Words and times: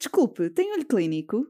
Desculpe, 0.00 0.48
tem 0.48 0.72
olho 0.72 0.86
clínico? 0.86 1.46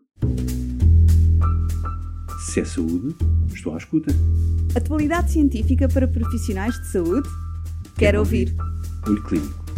Se 2.48 2.58
é 2.58 2.64
saúde, 2.64 3.14
estou 3.54 3.72
à 3.74 3.76
escuta. 3.76 4.10
Atualidade 4.74 5.30
científica 5.30 5.88
para 5.88 6.08
profissionais 6.08 6.74
de 6.74 6.88
saúde? 6.88 7.28
Quero 7.96 8.18
ouvir. 8.18 8.52
Olho 9.06 9.22
Clínico, 9.22 9.69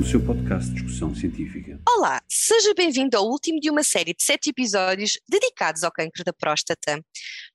o 0.00 0.04
seu 0.04 0.20
podcast 0.24 0.68
de 0.70 0.82
discussão 0.82 1.14
científica. 1.14 1.78
Olá, 1.88 2.20
seja 2.28 2.74
bem-vindo 2.74 3.16
ao 3.16 3.26
último 3.26 3.60
de 3.60 3.70
uma 3.70 3.84
série 3.84 4.12
de 4.12 4.22
sete 4.22 4.50
episódios 4.50 5.18
dedicados 5.28 5.84
ao 5.84 5.92
cancro 5.92 6.24
da 6.24 6.32
próstata. 6.32 7.00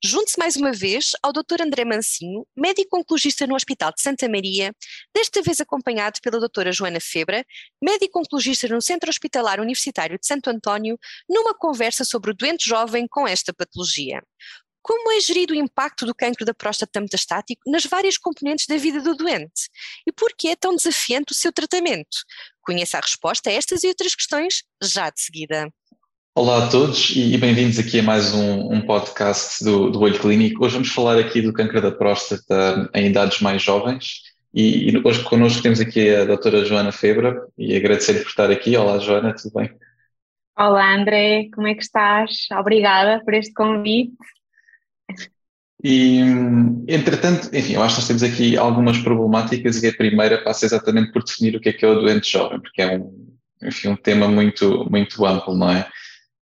Junte-se 0.04 0.40
mais 0.40 0.56
uma 0.56 0.72
vez 0.72 1.12
ao 1.22 1.34
Dr. 1.34 1.62
André 1.62 1.84
Mancinho, 1.84 2.46
médico 2.56 2.98
oncologista 2.98 3.46
no 3.46 3.56
Hospital 3.56 3.92
de 3.94 4.02
Santa 4.02 4.30
Maria, 4.30 4.74
desta 5.14 5.42
vez 5.42 5.60
acompanhado 5.60 6.20
pela 6.24 6.40
doutora 6.40 6.72
Joana 6.72 7.00
Febra, 7.02 7.46
médico 7.82 8.20
oncologista 8.20 8.68
no 8.68 8.82
Centro 8.82 9.10
Hospitalar 9.10 9.60
Universitário 9.60 10.18
de 10.18 10.26
Santo 10.26 10.50
António, 10.50 10.98
numa 11.30 11.54
conversa 11.54 12.06
sobre 12.06 12.32
o 12.32 12.34
doente 12.34 12.68
jovem 12.68 13.06
com 13.10 13.28
esta 13.28 13.54
patologia. 13.54 14.22
Como 14.90 15.12
é 15.12 15.20
gerido 15.20 15.54
o 15.54 15.56
impacto 15.56 16.04
do 16.04 16.16
cancro 16.16 16.44
da 16.44 16.52
próstata 16.52 17.00
metastático 17.00 17.62
nas 17.70 17.86
várias 17.86 18.18
componentes 18.18 18.66
da 18.66 18.76
vida 18.76 19.00
do 19.00 19.14
doente? 19.14 19.70
E 20.08 20.12
por 20.12 20.32
que 20.36 20.48
é 20.48 20.56
tão 20.56 20.76
desafiante 20.76 21.32
o 21.32 21.36
seu 21.36 21.54
tratamento? 21.54 22.18
Conheça 22.60 22.98
a 22.98 23.02
resposta 23.02 23.52
a 23.52 23.54
estas 23.54 23.84
e 23.84 23.88
outras 23.88 24.16
questões 24.16 24.64
já 24.82 25.12
de 25.12 25.22
seguida. 25.22 25.72
Olá 26.34 26.66
a 26.66 26.70
todos 26.72 27.12
e 27.16 27.38
bem-vindos 27.38 27.78
aqui 27.78 28.00
a 28.00 28.04
mais 28.04 28.34
um, 28.34 28.74
um 28.74 28.82
podcast 28.82 29.64
do, 29.64 29.92
do, 29.92 30.02
Olho 30.02 30.20
Clínico. 30.20 30.66
Hoje 30.66 30.74
vamos 30.74 30.90
falar 30.90 31.20
aqui 31.20 31.40
do 31.40 31.54
cancro 31.54 31.80
da 31.80 31.92
próstata 31.92 32.90
em 32.96 33.12
idades 33.12 33.42
mais 33.42 33.62
jovens 33.62 34.24
e, 34.52 34.90
e 34.90 34.98
hoje 35.06 35.24
connosco 35.24 35.62
temos 35.62 35.80
aqui 35.80 36.10
a 36.16 36.26
doutora 36.26 36.66
Joana 36.66 36.92
Febra 36.92 37.46
e 37.56 37.76
agradecer-lhe 37.76 38.22
por 38.22 38.30
estar 38.30 38.50
aqui. 38.50 38.76
Olá 38.76 38.98
Joana, 38.98 39.36
tudo 39.36 39.54
bem? 39.54 39.70
Olá 40.58 40.96
André, 40.96 41.48
como 41.54 41.68
é 41.68 41.76
que 41.76 41.84
estás? 41.84 42.48
Obrigada 42.60 43.24
por 43.24 43.36
este 43.36 43.54
convite. 43.54 44.18
E, 45.84 46.20
entretanto, 46.88 47.50
enfim, 47.54 47.74
eu 47.74 47.82
acho 47.82 47.96
que 47.96 48.02
nós 48.02 48.08
temos 48.08 48.24
aqui 48.24 48.58
algumas 48.58 48.98
problemáticas 48.98 49.82
e 49.82 49.88
a 49.88 49.94
primeira 49.94 50.44
passa 50.44 50.66
exatamente 50.66 51.12
por 51.12 51.24
definir 51.24 51.56
o 51.56 51.60
que 51.60 51.70
é 51.70 51.74
que 51.74 51.86
é 51.86 51.88
o 51.88 52.02
doente 52.02 52.30
jovem, 52.30 52.60
porque 52.60 52.82
é 52.82 52.98
um, 52.98 53.38
enfim, 53.64 53.88
um 53.88 53.96
tema 53.96 54.28
muito, 54.28 54.86
muito 54.90 55.26
amplo, 55.26 55.56
não 55.56 55.70
é? 55.70 55.88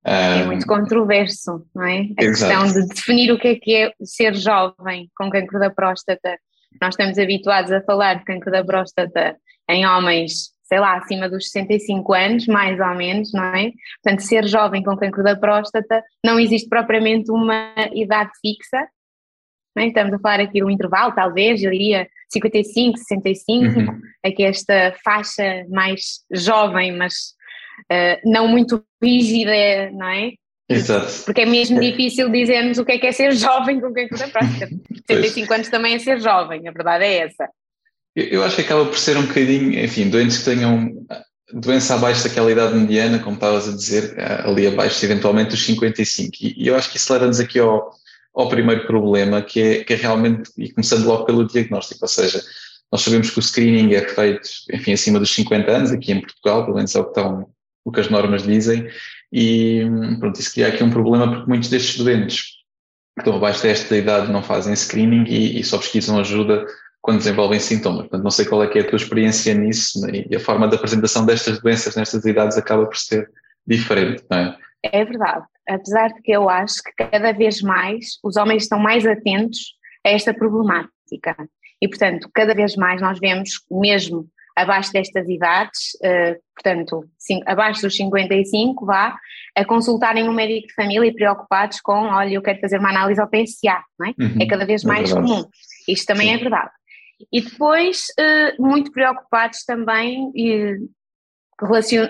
É 0.06 0.46
muito 0.46 0.68
controverso, 0.68 1.66
não 1.74 1.84
é? 1.84 2.08
A 2.18 2.24
Exato. 2.24 2.64
questão 2.64 2.82
de 2.82 2.88
definir 2.88 3.32
o 3.32 3.40
que 3.40 3.48
é 3.48 3.56
que 3.56 3.76
é 3.76 3.92
ser 4.04 4.36
jovem 4.36 5.10
com 5.18 5.32
cancro 5.32 5.60
da 5.60 5.72
próstata. 5.72 6.38
Nós 6.80 6.94
estamos 6.94 7.18
habituados 7.18 7.72
a 7.72 7.82
falar 7.82 8.14
de 8.16 8.24
cancro 8.24 8.52
da 8.52 8.64
próstata 8.64 9.36
em 9.68 9.86
homens, 9.86 10.52
sei 10.64 10.80
lá, 10.80 10.98
acima 10.98 11.28
dos 11.28 11.50
65 11.50 12.14
anos, 12.14 12.46
mais 12.46 12.80
ou 12.80 12.94
menos, 12.94 13.34
não 13.34 13.44
é? 13.46 13.72
Portanto, 14.04 14.22
ser 14.22 14.48
jovem 14.48 14.84
com 14.84 14.96
cancro 14.96 15.24
da 15.24 15.36
próstata 15.36 16.04
não 16.24 16.40
existe 16.40 16.70
propriamente 16.70 17.32
uma 17.32 17.74
idade 17.92 18.30
fixa, 18.42 18.88
é? 19.84 19.88
Estamos 19.88 20.14
a 20.14 20.20
falar 20.20 20.40
aqui 20.40 20.60
de 20.60 20.64
um 20.64 20.70
intervalo, 20.70 21.14
talvez, 21.14 21.62
eu 21.62 21.72
diria 21.72 22.08
55, 22.32 22.98
65, 22.98 23.80
uhum. 23.80 24.02
aqui 24.24 24.44
esta 24.44 24.96
faixa 25.04 25.66
mais 25.70 26.22
jovem, 26.32 26.96
mas 26.96 27.14
uh, 27.92 28.30
não 28.30 28.48
muito 28.48 28.84
rígida, 29.02 29.92
não 29.92 30.08
é? 30.08 30.32
Exato. 30.68 31.24
Porque 31.26 31.42
é 31.42 31.46
mesmo 31.46 31.80
difícil 31.80 32.30
dizermos 32.30 32.78
o 32.78 32.86
que 32.86 32.94
é 32.94 32.98
que 32.98 33.08
é 33.08 33.12
ser 33.12 33.34
jovem 33.34 33.80
com 33.80 33.94
quem 33.94 34.08
da 34.08 34.28
prática. 34.28 34.68
75 35.08 35.54
anos 35.54 35.70
também 35.70 35.94
é 35.94 36.00
ser 36.00 36.20
jovem, 36.20 36.68
a 36.68 36.72
verdade 36.72 37.06
é 37.06 37.18
essa. 37.20 37.48
Eu, 38.16 38.26
eu 38.26 38.44
acho 38.44 38.56
que 38.56 38.62
acaba 38.62 38.86
por 38.86 38.98
ser 38.98 39.18
um 39.18 39.26
bocadinho, 39.26 39.80
enfim, 39.80 40.10
doentes 40.10 40.40
que 40.40 40.46
tenham 40.46 40.92
doença 41.54 41.94
abaixo 41.94 42.28
daquela 42.28 42.52
idade 42.52 42.76
mediana, 42.76 43.20
como 43.20 43.36
estavas 43.36 43.68
a 43.70 43.72
dizer, 43.72 44.16
ali 44.44 44.66
abaixo, 44.68 45.06
eventualmente, 45.06 45.52
dos 45.52 45.64
55. 45.64 46.32
E, 46.42 46.64
e 46.64 46.68
eu 46.68 46.76
acho 46.76 46.90
que 46.90 46.98
isso 46.98 47.12
leva-nos 47.14 47.40
aqui 47.40 47.60
ao, 47.60 47.92
ao 48.36 48.50
primeiro 48.50 48.86
problema, 48.86 49.42
que 49.42 49.62
é, 49.62 49.84
que 49.84 49.94
é 49.94 49.96
realmente, 49.96 50.52
e 50.58 50.72
começando 50.72 51.06
logo 51.06 51.24
pelo 51.24 51.48
diagnóstico, 51.48 52.00
ou 52.04 52.08
seja, 52.08 52.42
nós 52.92 53.02
sabemos 53.02 53.30
que 53.30 53.40
o 53.40 53.42
screening 53.42 53.94
é 53.94 54.08
feito, 54.08 54.50
enfim, 54.72 54.94
acima 54.94 55.20
dos 55.20 55.34
50 55.34 55.72
anos, 55.72 55.92
aqui 55.92 56.12
em 56.12 56.20
Portugal, 56.20 56.66
pelo 56.66 56.76
menos 56.76 56.94
é 56.94 57.00
o 57.00 57.06
que, 57.06 57.10
estão, 57.12 57.50
o 57.86 57.92
que 57.92 58.00
as 58.02 58.10
normas 58.10 58.44
dizem, 58.44 58.88
e 59.32 59.84
pronto, 60.20 60.40
isso 60.40 60.52
cria 60.54 60.68
aqui 60.68 60.84
um 60.84 60.90
problema 60.90 61.30
porque 61.30 61.50
muitos 61.50 61.70
destes 61.70 61.98
doentes 61.98 62.42
que 63.16 63.22
estão 63.22 63.38
abaixo 63.38 63.64
desta 63.64 63.96
idade 63.96 64.32
não 64.32 64.44
fazem 64.44 64.76
screening 64.76 65.24
e, 65.28 65.60
e 65.60 65.64
só 65.64 65.78
pesquisam 65.78 66.20
ajuda 66.20 66.66
quando 67.02 67.20
desenvolvem 67.20 67.60
sintomas. 67.60 68.02
Portanto, 68.02 68.24
não 68.24 68.32
sei 68.32 68.46
qual 68.46 68.64
é, 68.64 68.78
é 68.78 68.82
a 68.82 68.88
tua 68.88 68.98
experiência 68.98 69.54
nisso 69.54 70.02
né? 70.02 70.26
e 70.30 70.36
a 70.36 70.40
forma 70.40 70.68
de 70.68 70.76
apresentação 70.76 71.26
destas 71.26 71.60
doenças 71.62 71.96
nestas 71.96 72.26
idades 72.26 72.58
acaba 72.58 72.86
por 72.86 72.98
ser 72.98 73.30
diferente, 73.66 74.24
não 74.30 74.38
é? 74.38 74.58
É 74.84 75.06
verdade 75.06 75.46
apesar 75.68 76.10
de 76.14 76.22
que 76.22 76.32
eu 76.32 76.50
acho 76.50 76.82
que 76.84 76.92
cada 77.06 77.32
vez 77.32 77.62
mais 77.62 78.18
os 78.24 78.36
homens 78.38 78.64
estão 78.64 78.80
mais 78.80 79.06
atentos 79.06 79.76
a 80.06 80.10
esta 80.10 80.34
problemática. 80.34 81.36
E, 81.82 81.88
portanto, 81.88 82.30
cada 82.34 82.54
vez 82.54 82.76
mais 82.76 83.02
nós 83.02 83.20
vemos, 83.20 83.62
mesmo 83.70 84.28
abaixo 84.56 84.92
destas 84.94 85.28
idades, 85.28 85.96
uh, 85.96 86.40
portanto, 86.56 87.04
sim, 87.20 87.42
abaixo 87.46 87.82
dos 87.82 87.96
55, 87.96 88.86
vá, 88.86 89.18
a 89.54 89.66
consultarem 89.66 90.28
um 90.28 90.34
médico 90.34 90.68
de 90.68 90.74
família 90.74 91.10
e 91.10 91.14
preocupados 91.14 91.82
com, 91.82 92.08
olha, 92.08 92.34
eu 92.34 92.42
quero 92.42 92.62
fazer 92.62 92.80
uma 92.80 92.90
análise 92.90 93.20
ao 93.20 93.28
PSA, 93.28 93.84
não 94.00 94.08
é? 94.08 94.14
Uhum, 94.18 94.38
é 94.42 94.46
cada 94.48 94.66
vez 94.66 94.86
é 94.86 94.88
mais 94.88 95.12
comum. 95.12 95.44
Isto 95.88 96.06
também 96.06 96.30
sim. 96.30 96.36
é 96.36 96.38
verdade. 96.38 96.72
E 97.32 97.42
depois, 97.42 98.06
uh, 98.20 98.62
muito 98.62 98.92
preocupados 98.92 99.64
também, 99.66 100.32
relacion, 101.60 102.08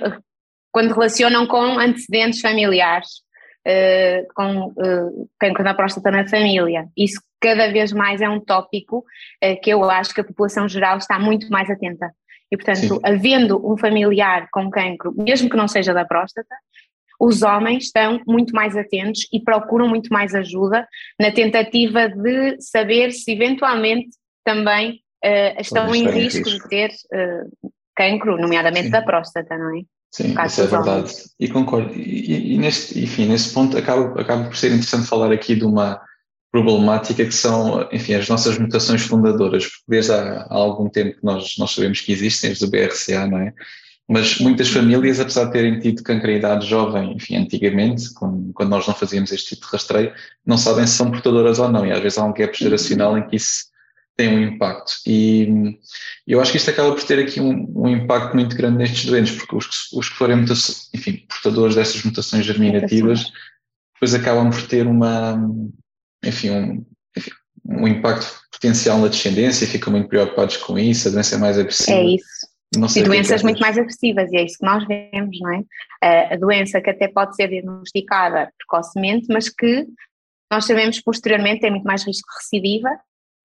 quando 0.72 0.94
relacionam 0.94 1.48
com 1.48 1.80
antecedentes 1.80 2.42
familiares, 2.42 3.25
uh, 3.68 4.34
com 4.34 4.68
uh, 4.68 5.30
cancro 5.40 5.64
na 5.64 5.74
próstata 5.74 6.12
na 6.12 6.28
família. 6.28 6.88
Isso 6.96 7.22
cada 7.40 7.72
vez 7.72 7.92
mais 7.92 8.22
é 8.22 8.30
um 8.30 8.40
tópico 8.40 9.00
uh, 9.00 9.62
que 9.62 9.70
eu 9.70 9.84
acho 9.90 10.14
que 10.14 10.22
a 10.22 10.26
população 10.26 10.68
geral 10.68 10.98
está 10.98 11.20
muito 11.20 11.50
mais 11.50 11.70
atenta. 11.70 12.12
E, 12.52 12.58
portanto, 12.58 12.96
Sim. 12.96 13.00
havendo 13.04 13.60
um 13.70 13.76
familiar 13.78 14.48
com 14.52 14.70
cancro, 14.70 15.14
mesmo 15.18 15.50
que 15.50 15.58
não 15.58 15.68
seja 15.68 15.94
da 15.94 16.06
próstata, 16.06 16.56
os 17.20 17.42
homens 17.42 17.86
estão 17.86 18.22
muito 18.28 18.54
mais 18.54 18.76
atentos 18.76 19.28
e 19.32 19.40
procuram 19.40 19.88
muito 19.88 20.10
mais 20.10 20.36
ajuda 20.36 20.88
na 21.20 21.32
tentativa 21.32 22.10
de 22.10 22.62
saber 22.62 23.12
se 23.12 23.32
eventualmente 23.32 24.10
também 24.44 25.02
uh, 25.24 25.60
estão 25.60 25.94
em 25.96 26.08
risco, 26.08 26.50
risco, 26.50 26.64
de 26.64 26.70
ter 26.70 26.90
uh, 26.92 27.72
cancro, 27.96 28.38
nomeadamente 28.38 28.86
Sim. 28.86 28.92
da 28.92 29.02
próstata, 29.02 29.58
não 29.58 29.78
é? 29.78 29.82
Sim, 30.12 30.36
isso 30.46 30.62
é 30.62 30.68
verdade. 30.68 31.14
E 31.40 31.48
concordo. 31.48 31.94
E, 31.94 32.54
e, 32.54 32.58
neste, 32.58 33.00
enfim, 33.00 33.26
nesse 33.26 33.54
ponto 33.54 33.78
acaba, 33.78 34.20
acaba 34.20 34.46
por 34.46 34.56
ser 34.56 34.68
interessante 34.68 35.08
falar 35.08 35.32
aqui 35.32 35.56
de 35.56 35.66
uma 35.66 36.00
problemática 36.52 37.26
que 37.26 37.34
são, 37.34 37.86
enfim, 37.92 38.14
as 38.14 38.30
nossas 38.30 38.58
mutações 38.58 39.02
fundadoras, 39.02 39.66
porque 39.66 39.84
desde 39.90 40.14
há, 40.14 40.48
há 40.50 40.54
algum 40.54 40.88
tempo 40.88 41.18
que 41.18 41.26
nós, 41.26 41.56
nós 41.58 41.72
sabemos 41.72 42.00
que 42.00 42.14
existem 42.14 42.52
as 42.52 42.60
do 42.60 42.70
BRCA, 42.70 43.28
não 43.28 43.40
é? 43.40 43.54
Mas 44.08 44.40
muitas 44.40 44.70
famílias, 44.70 45.20
apesar 45.20 45.46
de 45.46 45.52
terem 45.52 45.80
tido 45.80 46.04
cancreidade 46.04 46.66
jovem, 46.68 47.14
enfim, 47.14 47.38
antigamente, 47.38 48.14
quando, 48.14 48.54
quando 48.54 48.70
nós 48.70 48.88
não 48.88 48.94
fazíamos 48.94 49.32
este 49.32 49.56
tipo 49.56 49.66
de 49.66 49.72
rastreio, 49.74 50.14
não 50.46 50.58
sabem 50.58 50.86
se 50.86 50.94
são 50.94 51.12
portadoras 51.12 51.60
ou 51.60 51.70
não, 51.70 51.86
e 51.86 51.92
às 51.92 52.00
vezes 52.00 52.18
há 52.18 52.24
um 52.24 52.34
gap 52.34 52.58
geracional 52.58 53.18
em 53.18 53.28
que 53.28 53.36
isso 53.36 53.66
tem 54.16 54.30
um 54.30 54.42
impacto. 54.42 54.94
E 55.06 55.78
eu 56.26 56.40
acho 56.40 56.52
que 56.52 56.58
isto 56.58 56.70
acaba 56.70 56.94
por 56.94 57.04
ter 57.04 57.20
aqui 57.20 57.40
um, 57.42 57.72
um 57.76 57.90
impacto 57.90 58.34
muito 58.34 58.56
grande 58.56 58.78
nestes 58.78 59.06
doentes, 59.06 59.36
porque 59.36 59.56
os, 59.56 59.92
os 59.92 60.10
que 60.10 60.16
forem 60.16 60.44
enfim, 60.94 61.26
portadores 61.28 61.76
dessas 61.76 62.02
mutações 62.04 62.46
germinativas, 62.46 63.32
depois 63.94 64.14
acabam 64.14 64.50
por 64.50 64.66
ter 64.68 64.88
uma, 64.88 65.38
enfim, 66.24 66.50
um, 66.50 66.86
enfim, 67.18 67.32
um 67.66 67.88
impacto 67.88 68.28
potencial 68.52 69.00
na 69.00 69.08
descendência, 69.08 69.68
ficam 69.68 69.92
muito 69.92 70.08
preocupados 70.08 70.58
com 70.58 70.80
isso, 70.80 71.08
a 71.08 71.12
doença 71.12 71.36
é 71.36 71.38
mais 71.38 71.60
agressiva. 71.60 71.98
É 71.98 72.04
isso. 72.04 72.98
e 72.98 73.00
é 73.02 73.04
doenças 73.04 73.42
é 73.42 73.44
muito 73.44 73.60
mais 73.60 73.78
agressivas, 73.78 74.32
e 74.32 74.38
é 74.38 74.46
isso 74.46 74.58
que 74.58 74.66
nós 74.66 74.86
vemos, 74.88 75.38
não 75.40 75.54
é? 75.54 76.34
A 76.34 76.38
doença 76.38 76.80
que 76.80 76.90
até 76.90 77.08
pode 77.10 77.36
ser 77.36 77.50
diagnosticada 77.50 78.50
precocemente, 78.58 79.28
mas 79.30 79.50
que 79.50 79.86
nós 80.50 80.66
sabemos 80.66 81.02
posteriormente 81.02 81.62
tem 81.62 81.72
muito 81.72 81.84
mais 81.84 82.06
risco 82.06 82.30
de 82.30 82.38
recidiva 82.38 82.90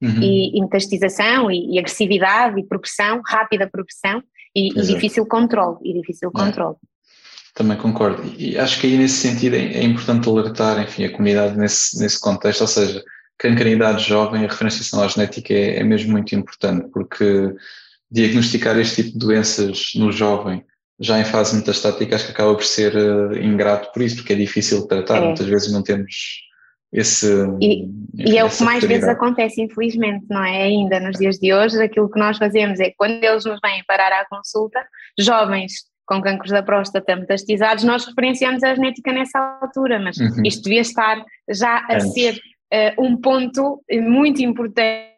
uhum. 0.02 0.22
e, 0.22 0.58
e 0.58 0.60
metastização 0.60 1.50
e, 1.50 1.74
e, 1.74 1.78
agressividade 1.78 2.58
e 2.58 2.64
progressão, 2.64 3.20
rápida 3.24 3.68
progressão 3.68 4.22
e, 4.54 4.68
e 4.78 4.82
difícil 4.82 5.26
controle, 5.26 5.78
e 5.84 5.94
difícil 5.94 6.30
é. 6.34 6.38
controle. 6.38 6.76
Também 7.54 7.76
concordo. 7.76 8.22
E 8.38 8.56
acho 8.56 8.80
que 8.80 8.86
aí 8.86 8.96
nesse 8.96 9.16
sentido 9.16 9.56
é, 9.56 9.74
é 9.74 9.82
importante 9.82 10.28
alertar, 10.28 10.80
enfim, 10.82 11.04
a 11.04 11.10
comunidade 11.10 11.58
nesse, 11.58 11.98
nesse 11.98 12.18
contexto, 12.20 12.62
ou 12.62 12.66
seja, 12.66 13.02
cancrenidade 13.36 14.04
jovem, 14.04 14.44
a 14.44 14.48
referenciação 14.48 15.02
à 15.02 15.08
genética 15.08 15.52
é, 15.52 15.78
é 15.78 15.84
mesmo 15.84 16.12
muito 16.12 16.34
importante, 16.34 16.88
porque 16.92 17.52
diagnosticar 18.10 18.78
este 18.78 19.02
tipo 19.02 19.18
de 19.18 19.26
doenças 19.26 19.92
no 19.94 20.10
jovem 20.10 20.64
já 20.98 21.18
em 21.18 21.24
fase 21.24 21.56
metastática 21.56 22.14
acho 22.14 22.26
que 22.26 22.32
acaba 22.32 22.54
por 22.54 22.64
ser 22.64 22.94
uh, 22.94 23.34
ingrato 23.36 23.90
por 23.92 24.02
isso, 24.02 24.16
porque 24.16 24.34
é 24.34 24.36
difícil 24.36 24.82
de 24.82 24.88
tratar, 24.88 25.16
é. 25.16 25.26
muitas 25.26 25.46
vezes 25.46 25.72
não 25.72 25.82
temos 25.82 26.42
esse. 26.92 27.26
E, 27.60 27.88
e 28.18 28.36
é 28.38 28.44
o 28.44 28.50
que 28.50 28.62
mais 28.62 28.82
vezes 28.84 29.08
acontece, 29.08 29.62
infelizmente, 29.62 30.26
não 30.28 30.42
é? 30.44 30.62
Ainda 30.64 30.98
nos 31.00 31.16
dias 31.18 31.38
de 31.38 31.52
hoje, 31.54 31.80
aquilo 31.82 32.10
que 32.10 32.18
nós 32.18 32.36
fazemos 32.38 32.80
é 32.80 32.92
quando 32.96 33.22
eles 33.22 33.44
nos 33.44 33.58
vêm 33.64 33.82
parar 33.86 34.12
à 34.12 34.24
consulta, 34.28 34.80
jovens 35.18 35.72
com 36.06 36.20
cancros 36.20 36.50
da 36.50 36.62
próstata 36.62 37.14
metastizados, 37.14 37.84
nós 37.84 38.04
referenciamos 38.04 38.64
a 38.64 38.74
genética 38.74 39.12
nessa 39.12 39.38
altura, 39.62 40.00
mas 40.00 40.16
Uhum. 40.16 40.42
isto 40.44 40.64
devia 40.64 40.80
estar 40.80 41.24
já 41.48 41.76
a 41.88 41.94
Antes. 41.94 42.12
ser 42.12 42.40
eh, 42.72 42.94
um 42.98 43.16
ponto 43.16 43.80
muito 43.92 44.42
importante 44.42 45.08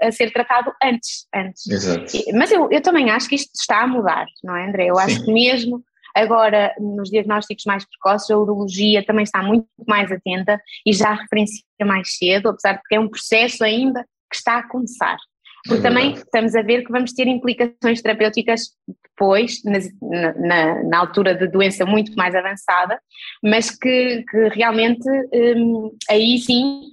a 0.00 0.10
ser 0.10 0.32
tratado 0.32 0.72
antes, 0.82 1.26
antes. 1.32 1.68
Exato. 1.68 2.12
Mas 2.34 2.50
eu, 2.50 2.68
eu 2.72 2.80
também 2.80 3.08
acho 3.10 3.28
que 3.28 3.36
isto 3.36 3.52
está 3.54 3.82
a 3.82 3.86
mudar, 3.86 4.26
não 4.42 4.56
é, 4.56 4.66
André? 4.68 4.86
Eu 4.86 4.98
acho 4.98 5.14
Sim. 5.14 5.24
que 5.26 5.32
mesmo 5.32 5.80
agora 6.14 6.74
nos 6.78 7.10
diagnósticos 7.10 7.64
mais 7.64 7.84
precoces, 7.84 8.30
a 8.30 8.38
urologia 8.38 9.04
também 9.04 9.24
está 9.24 9.42
muito 9.42 9.66
mais 9.86 10.10
atenta 10.10 10.60
e 10.86 10.92
já 10.92 11.14
referencia 11.14 11.64
mais 11.84 12.16
cedo, 12.16 12.50
apesar 12.50 12.74
de 12.74 12.80
que 12.88 12.94
é 12.94 13.00
um 13.00 13.08
processo 13.08 13.64
ainda 13.64 14.04
que 14.30 14.36
está 14.36 14.58
a 14.58 14.68
começar. 14.68 15.16
Porque 15.64 15.80
É 15.80 15.82
também 15.82 16.12
estamos 16.14 16.54
a 16.56 16.62
ver 16.62 16.84
que 16.84 16.90
vamos 16.90 17.12
ter 17.12 17.26
implicações 17.28 18.02
terapêuticas 18.02 18.72
depois, 19.04 19.62
na, 19.64 20.32
na, 20.34 20.82
na 20.84 20.98
altura 20.98 21.34
de 21.34 21.46
doença 21.46 21.86
muito 21.86 22.12
mais 22.16 22.34
avançada, 22.34 23.00
mas 23.42 23.70
que, 23.70 24.24
que 24.28 24.48
realmente 24.48 25.08
hum, 25.56 25.96
aí 26.10 26.38
sim 26.38 26.90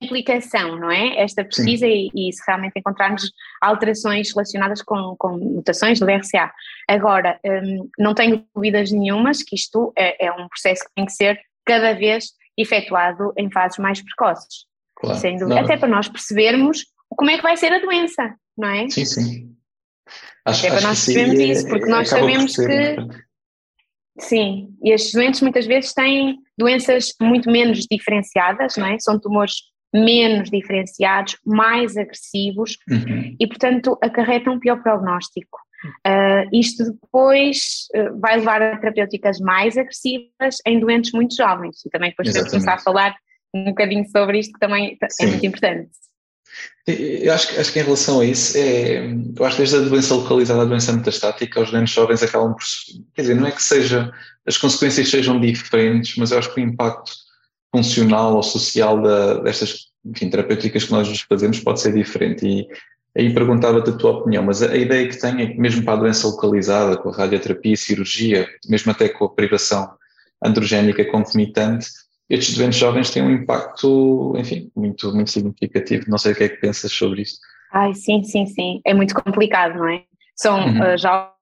implicação, 0.00 0.76
não 0.76 0.90
é? 0.90 1.20
Esta 1.20 1.44
pesquisa 1.44 1.86
e, 1.86 2.10
e 2.14 2.32
se 2.32 2.42
realmente 2.46 2.78
encontrarmos 2.78 3.30
alterações 3.60 4.30
relacionadas 4.32 4.82
com, 4.82 5.16
com 5.18 5.36
mutações 5.36 5.98
do 5.98 6.06
BRCA. 6.06 6.52
Agora, 6.88 7.38
hum, 7.44 7.88
não 7.98 8.14
tenho 8.14 8.44
dúvidas 8.54 8.90
nenhumas 8.90 9.42
que 9.42 9.56
isto 9.56 9.92
é, 9.96 10.26
é 10.26 10.32
um 10.32 10.48
processo 10.48 10.84
que 10.84 10.92
tem 10.94 11.04
que 11.04 11.12
ser 11.12 11.40
cada 11.64 11.94
vez 11.94 12.30
efetuado 12.56 13.32
em 13.36 13.50
fases 13.50 13.78
mais 13.78 14.00
precoces. 14.02 14.66
Claro. 14.96 15.18
Sem 15.18 15.36
dúvida. 15.36 15.56
Não, 15.56 15.64
Até 15.64 15.76
para 15.76 15.88
nós 15.88 16.08
percebermos 16.08 16.84
como 17.10 17.30
é 17.30 17.36
que 17.36 17.42
vai 17.42 17.56
ser 17.56 17.72
a 17.72 17.78
doença, 17.78 18.34
não 18.56 18.68
é? 18.68 18.88
Sim, 18.88 19.04
sim. 19.04 19.56
Acho, 20.44 20.60
Até 20.66 20.68
para 20.68 20.78
acho 20.78 20.86
nós 20.86 21.00
que 21.00 21.12
percebermos 21.14 21.40
é- 21.40 21.44
isso, 21.44 21.68
porque 21.68 21.86
nós 21.86 22.12
acaba 22.12 22.26
por 22.26 22.30
sabemos 22.30 22.52
ser 22.54 22.96
que-. 22.96 23.28
Sim, 24.20 24.76
e 24.82 24.90
estes 24.92 25.12
doentes 25.12 25.40
muitas 25.42 25.64
vezes 25.64 25.92
têm 25.94 26.38
doenças 26.58 27.12
muito 27.20 27.48
menos 27.50 27.86
diferenciadas, 27.88 28.76
não 28.76 28.86
é? 28.86 28.98
São 28.98 29.18
tumores 29.18 29.54
menos 29.94 30.50
diferenciados, 30.50 31.36
mais 31.46 31.96
agressivos 31.96 32.76
Uhum. 32.90 33.36
e, 33.40 33.46
portanto, 33.46 33.98
acarretam 34.02 34.54
um 34.54 34.60
pior 34.60 34.82
prognóstico. 34.82 35.58
Ah, 36.04 36.44
isto 36.52 36.84
depois 36.92 37.86
ah, 37.94 38.10
vai 38.20 38.36
levar 38.38 38.60
a 38.60 38.76
terapêuticas 38.78 39.38
mais 39.40 39.76
agressivas 39.78 40.56
em 40.66 40.80
doentes 40.80 41.12
muito 41.12 41.34
jovens 41.36 41.76
e 41.86 41.90
também 41.90 42.10
depois 42.10 42.28
podemos 42.28 42.48
Exatamente. 42.52 42.64
começar 42.66 42.74
a 42.74 42.84
falar 42.84 43.16
um 43.54 43.64
bocadinho 43.66 44.04
sobre 44.10 44.38
isto 44.40 44.52
que 44.52 44.58
também 44.58 44.98
é 45.02 45.08
Sim. 45.08 45.26
muito 45.28 45.46
importante. 45.46 45.90
Eu 46.86 47.32
acho, 47.34 47.48
que- 47.48 47.60
acho 47.60 47.72
que 47.72 47.78
em 47.78 47.82
relação 47.82 48.20
a 48.20 48.24
isso, 48.24 48.56
é, 48.56 49.06
eu 49.36 49.44
acho 49.44 49.56
que 49.56 49.62
desde 49.62 49.76
a 49.76 49.80
doença 49.80 50.14
localizada 50.14 50.62
à 50.62 50.64
doença 50.64 50.92
metastática, 50.92 51.60
os 51.60 51.70
doentes 51.70 51.92
jovens 51.94 52.22
acabam 52.22 52.54
por. 52.54 52.62
Quer 53.14 53.22
dizer, 53.22 53.34
não 53.36 53.46
é 53.46 53.50
que 53.52 53.62
seja, 53.62 54.10
as 54.46 54.56
consequências 54.56 55.08
sejam 55.10 55.38
diferentes, 55.38 56.16
mas 56.16 56.30
eu 56.30 56.38
acho 56.38 56.52
que 56.54 56.60
o 56.60 56.64
impacto 56.64 57.12
funcional 57.74 58.34
ou 58.36 58.42
social 58.42 59.00
da, 59.00 59.34
destas 59.40 59.88
enfim, 60.04 60.30
terapêuticas 60.30 60.84
que 60.84 60.92
nós 60.92 61.06
lhes 61.08 61.20
fazemos 61.20 61.60
pode 61.60 61.80
ser 61.80 61.92
diferente. 61.92 62.46
E 62.46 62.66
aí 63.16 63.32
perguntava-te 63.34 63.90
a 63.90 63.96
tua 63.96 64.12
opinião, 64.12 64.42
mas 64.44 64.62
a, 64.62 64.70
a 64.72 64.76
ideia 64.76 65.08
que 65.08 65.18
tenho 65.20 65.40
é 65.40 65.46
que, 65.46 65.60
mesmo 65.60 65.84
para 65.84 65.94
a 65.94 65.96
doença 65.96 66.26
localizada, 66.26 66.96
com 66.96 67.08
a 67.10 67.16
radioterapia, 67.16 67.76
cirurgia, 67.76 68.46
mesmo 68.68 68.92
até 68.92 69.08
com 69.08 69.24
a 69.24 69.28
privação 69.34 69.90
androgénica 70.44 71.04
concomitante, 71.10 71.88
estes 72.30 72.56
doentes 72.56 72.78
jovens 72.78 73.10
têm 73.10 73.22
um 73.22 73.30
impacto, 73.30 74.34
enfim, 74.36 74.70
muito, 74.76 75.12
muito 75.14 75.30
significativo. 75.30 76.04
Não 76.08 76.18
sei 76.18 76.32
o 76.32 76.36
que 76.36 76.44
é 76.44 76.48
que 76.48 76.56
pensas 76.60 76.92
sobre 76.92 77.22
isso. 77.22 77.38
Ai, 77.72 77.94
sim, 77.94 78.22
sim, 78.22 78.46
sim. 78.46 78.80
É 78.84 78.92
muito 78.94 79.14
complicado, 79.14 79.78
não 79.78 79.88
é? 79.88 80.02
São 80.36 80.58
Uhum. 80.58 80.82
ah, 80.82 80.96
jovens, 80.96 81.32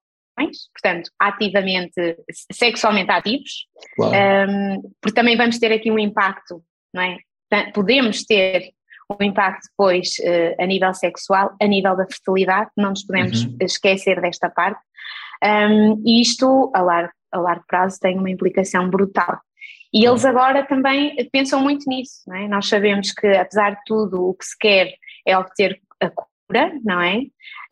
portanto, 0.73 1.11
ativamente, 1.21 2.17
sexualmente 2.53 3.11
ativos, 3.11 3.67
Claro. 3.97 4.50
um, 4.50 4.83
porque 5.00 5.15
também 5.15 5.37
vamos 5.37 5.59
ter 5.59 5.73
aqui 5.73 5.91
um 5.91 5.99
impacto, 5.99 6.62
não 6.93 7.03
é? 7.03 7.19
Podemos 7.73 8.25
ter 8.25 8.71
um 9.21 9.25
impacto 9.25 9.69
depois 9.71 10.17
eh, 10.21 10.56
a 10.59 10.67
nível 10.67 10.93
sexual, 10.93 11.55
a 11.62 11.67
nível 11.67 11.97
da 11.97 12.06
fertilidade, 12.06 12.71
não 12.77 12.91
nos 12.91 13.05
podemos 13.05 13.44
Uhum. 13.44 13.56
esquecer 13.61 14.21
desta 14.21 14.50
parte. 14.50 14.81
Um, 15.44 16.03
e 16.05 16.21
isto, 16.21 16.73
a 16.75 16.83
largo, 16.83 17.12
a 17.33 17.38
largo 17.38 17.65
prazo, 17.69 17.99
tem 18.00 18.19
uma 18.19 18.31
implicação 18.31 18.91
brutal. 18.91 19.38
E 19.94 20.05
eles 20.05 20.25
agora 20.25 20.67
também 20.67 21.15
pensam 21.31 21.61
muito 21.61 21.88
nisso, 21.88 22.23
não 22.27 22.37
é? 22.37 22.49
Nós 22.49 22.69
sabemos 22.69 23.12
que, 23.12 23.27
apesar 23.29 23.71
de 23.77 23.81
tudo, 23.87 24.29
o 24.29 24.35
que 24.35 24.44
se 24.44 24.59
quer 24.59 24.94
é 25.27 25.38
obter 25.38 25.81
a 26.03 26.11
não 26.84 27.00
é? 27.00 27.22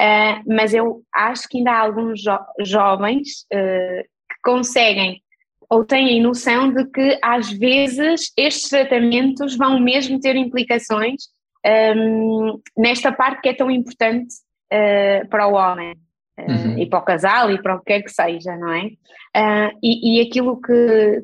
Ah, 0.00 0.42
mas 0.46 0.74
eu 0.74 1.02
acho 1.14 1.48
que 1.48 1.58
ainda 1.58 1.72
há 1.72 1.80
alguns 1.80 2.20
jo- 2.20 2.46
jovens 2.64 3.46
eh, 3.52 4.04
que 4.28 4.36
conseguem 4.42 5.22
ou 5.70 5.84
têm 5.84 6.20
noção 6.20 6.72
de 6.72 6.84
que 6.90 7.18
às 7.22 7.50
vezes 7.50 8.32
estes 8.36 8.68
tratamentos 8.68 9.56
vão 9.56 9.80
mesmo 9.80 10.20
ter 10.20 10.36
implicações 10.36 11.22
hum, 11.96 12.60
nesta 12.76 13.10
parte 13.12 13.40
que 13.40 13.48
é 13.48 13.54
tão 13.54 13.70
importante 13.70 14.34
eh, 14.70 15.24
para 15.26 15.46
o 15.48 15.54
homem 15.54 15.94
Uhum. 16.36 16.76
e 16.78 16.86
para 16.86 16.98
o 16.98 17.02
casal 17.04 17.48
e 17.52 17.62
para 17.62 17.76
o 17.76 17.78
que 17.78 17.84
quer 17.84 18.02
que 18.02 18.10
seja, 18.10 18.56
não 18.56 18.72
é? 18.72 18.90
E, 19.80 20.18
e 20.18 20.20
aquilo 20.20 20.60
que, 20.60 21.22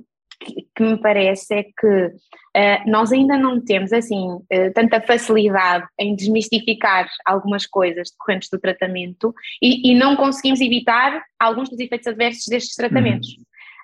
que 0.72 0.82
me 0.84 0.96
parece 1.00 1.52
é 1.52 1.64
que 1.64 2.12
ah, 2.56 2.82
nós 2.86 3.12
ainda 3.12 3.38
não 3.38 3.60
temos 3.60 3.92
assim 3.92 4.40
eh, 4.50 4.70
tanta 4.70 5.00
facilidade 5.00 5.86
em 5.98 6.16
desmistificar 6.16 7.08
algumas 7.24 7.64
coisas 7.64 8.10
decorrentes 8.10 8.48
do 8.50 8.58
tratamento 8.58 9.32
e, 9.62 9.90
e 9.90 9.94
não 9.94 10.16
conseguimos 10.16 10.60
evitar 10.60 11.22
alguns 11.38 11.68
dos 11.68 11.78
efeitos 11.78 12.08
adversos 12.08 12.46
destes 12.48 12.74
tratamentos. 12.74 13.28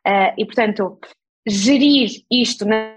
Uh, 0.07 0.31
e, 0.39 0.45
portanto, 0.45 0.99
gerir 1.47 2.11
isto 2.31 2.65
nas 2.65 2.96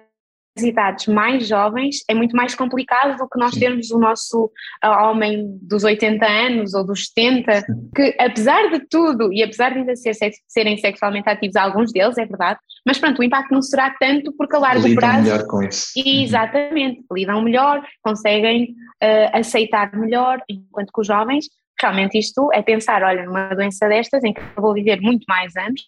idades 0.64 1.08
mais 1.08 1.48
jovens 1.48 2.04
é 2.10 2.14
muito 2.14 2.36
mais 2.36 2.56
complicado 2.56 3.18
do 3.18 3.28
que 3.28 3.40
nós 3.40 3.56
termos 3.56 3.92
o 3.92 4.00
nosso 4.00 4.46
uh, 4.84 5.10
homem 5.10 5.58
dos 5.62 5.84
80 5.84 6.26
anos 6.26 6.74
ou 6.74 6.86
dos 6.86 7.08
70, 7.08 7.66
que 7.96 8.16
apesar 8.20 8.70
de 8.70 8.80
tudo 8.88 9.32
e 9.34 9.44
apesar 9.44 9.72
de 9.72 9.80
ainda 9.80 9.96
ser, 9.96 10.14
serem 10.48 10.78
sexualmente 10.78 11.30
ativos, 11.30 11.56
alguns 11.56 11.92
deles, 11.92 12.18
é 12.18 12.26
verdade, 12.26 12.60
mas 12.86 12.98
pronto, 12.98 13.20
o 13.20 13.24
impacto 13.24 13.52
não 13.52 13.62
será 13.62 13.96
tanto 14.00 14.34
porque 14.34 14.56
a 14.56 14.60
largo 14.60 14.88
Lidam 14.88 15.00
prazo 15.00 15.24
melhor 15.24 15.48
com 15.48 15.64
isso. 15.64 15.92
Exatamente, 15.96 17.04
lidam 17.12 17.42
melhor, 17.42 17.82
conseguem 18.02 18.76
eh, 19.02 19.38
aceitar 19.38 19.94
melhor, 19.96 20.42
enquanto 20.50 20.92
que 20.94 21.02
os 21.02 21.08
jovens, 21.08 21.46
realmente 21.80 22.18
isto 22.18 22.50
é 22.54 22.62
pensar, 22.62 23.04
olha, 23.04 23.26
numa 23.26 23.54
doença 23.56 23.88
destas 23.88 24.24
em 24.24 24.34
que 24.34 24.42
eu 24.42 24.62
vou 24.62 24.74
viver 24.74 25.00
muito 25.02 25.24
mais 25.28 25.56
anos 25.56 25.82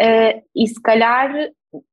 eh, 0.00 0.42
e 0.54 0.66
se 0.66 0.80
calhar 0.80 1.30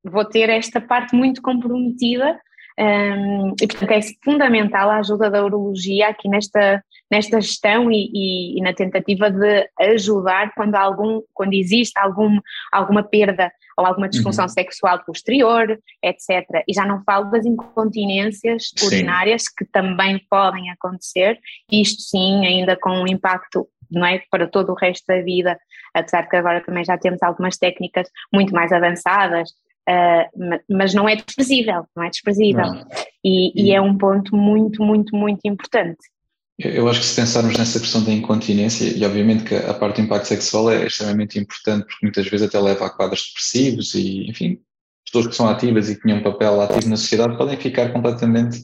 vou 0.04 0.25
ter 0.25 0.50
esta 0.50 0.79
parte 0.79 1.15
muito 1.15 1.41
comprometida 1.41 2.39
ehm, 2.77 3.53
e 3.62 3.67
portanto 3.67 3.91
é 3.91 4.01
fundamental 4.24 4.89
a 4.89 4.98
ajuda 4.98 5.29
da 5.29 5.44
urologia 5.44 6.10
aqui 6.10 6.27
nesta, 6.29 6.84
nesta 7.12 7.39
gestão 7.41 7.91
e, 7.91 8.10
e- 8.13 8.58
e 8.58 8.62
na 8.62 8.74
tentativa 8.74 9.29
de 9.29 9.70
ajudar 9.79 10.53
quando, 10.55 10.75
algum, 10.75 11.22
quando 11.34 11.53
existe 11.53 11.98
algum, 12.00 12.39
alguma 12.72 13.03
perda 13.03 13.51
ou 13.77 13.86
alguma 13.86 14.08
disfunção 14.08 14.46
Uhum. 14.46 14.50
sexual 14.50 15.03
posterior, 15.05 15.77
etc. 16.01 16.63
E 16.67 16.74
já 16.74 16.86
não 16.86 17.03
falo 17.03 17.29
das 17.29 17.46
incontinências 17.46 18.72
Sim. 18.75 18.86
urinárias 18.86 19.50
que 19.50 19.65
também 19.65 20.20
podem 20.29 20.70
acontecer, 20.72 21.38
isto 21.70 22.01
sim 22.01 22.46
ainda 22.46 22.77
com 22.77 22.91
um 22.91 23.08
impacto 23.08 23.67
não 23.91 24.05
é, 24.05 24.22
para 24.32 24.48
todo 24.48 24.72
o 24.72 24.75
resto 24.75 25.05
da 25.08 25.22
vida, 25.22 25.58
apesar 25.94 26.22
de 26.24 26.29
que 26.29 26.36
agora 26.36 26.62
também 26.62 26.84
já 26.84 26.98
temos 26.98 27.22
algumas 27.22 27.55
técnicas 27.58 28.10
muito 28.34 28.51
mais 28.53 28.72
avançadas, 28.72 29.50
ma- 30.38 30.60
mas 30.70 30.94
não 30.94 31.08
é 31.08 31.15
desprezível, 31.15 31.86
não 31.96 32.04
é 32.04 32.10
desprezível. 32.10 32.65
Não. 32.65 32.88
E, 33.24 33.51
e 33.63 33.72
é 33.74 33.82
um 33.82 33.98
ponto 33.98 34.36
muito, 34.36 34.84
muito, 34.84 35.15
muito 35.15 35.42
importante. 35.46 36.00
Eu 36.58 36.72
eu 36.72 36.89
acho 36.89 37.01
que 37.01 37.06
se 37.06 37.15
pensarmos 37.15 37.58
nessa 37.58 37.80
questão 37.80 38.04
da 38.04 38.12
incontinência, 38.12 38.86
e 38.86 39.06
obviamente 39.06 39.44
que 39.44 39.56
a 39.56 39.74
parte 39.74 39.98
do 39.98 40.06
impacto 40.06 40.27
sexual 40.27 40.72
é 40.72 40.88
extremamente 40.88 41.38
importante, 41.38 41.86
porque 41.86 42.06
muitas 42.06 42.27
vezes 42.27 42.48
até 42.48 42.60
leva 42.60 42.86
a 42.86 42.89
quadros 42.89 43.24
depressivos 43.27 43.94
e, 43.94 44.30
enfim, 44.30 44.60
pessoas 45.06 45.27
que 45.27 45.36
são 45.36 45.50
ativas 45.50 45.89
e 45.89 45.96
que 45.96 46.01
tinham 46.01 46.20
um 46.20 46.24
papel 46.24 46.62
ativo 46.62 46.89
na 46.89 46.98
sociedade 46.98 47.38
podem 47.38 47.58
ficar 47.58 47.92
completamente 47.92 48.63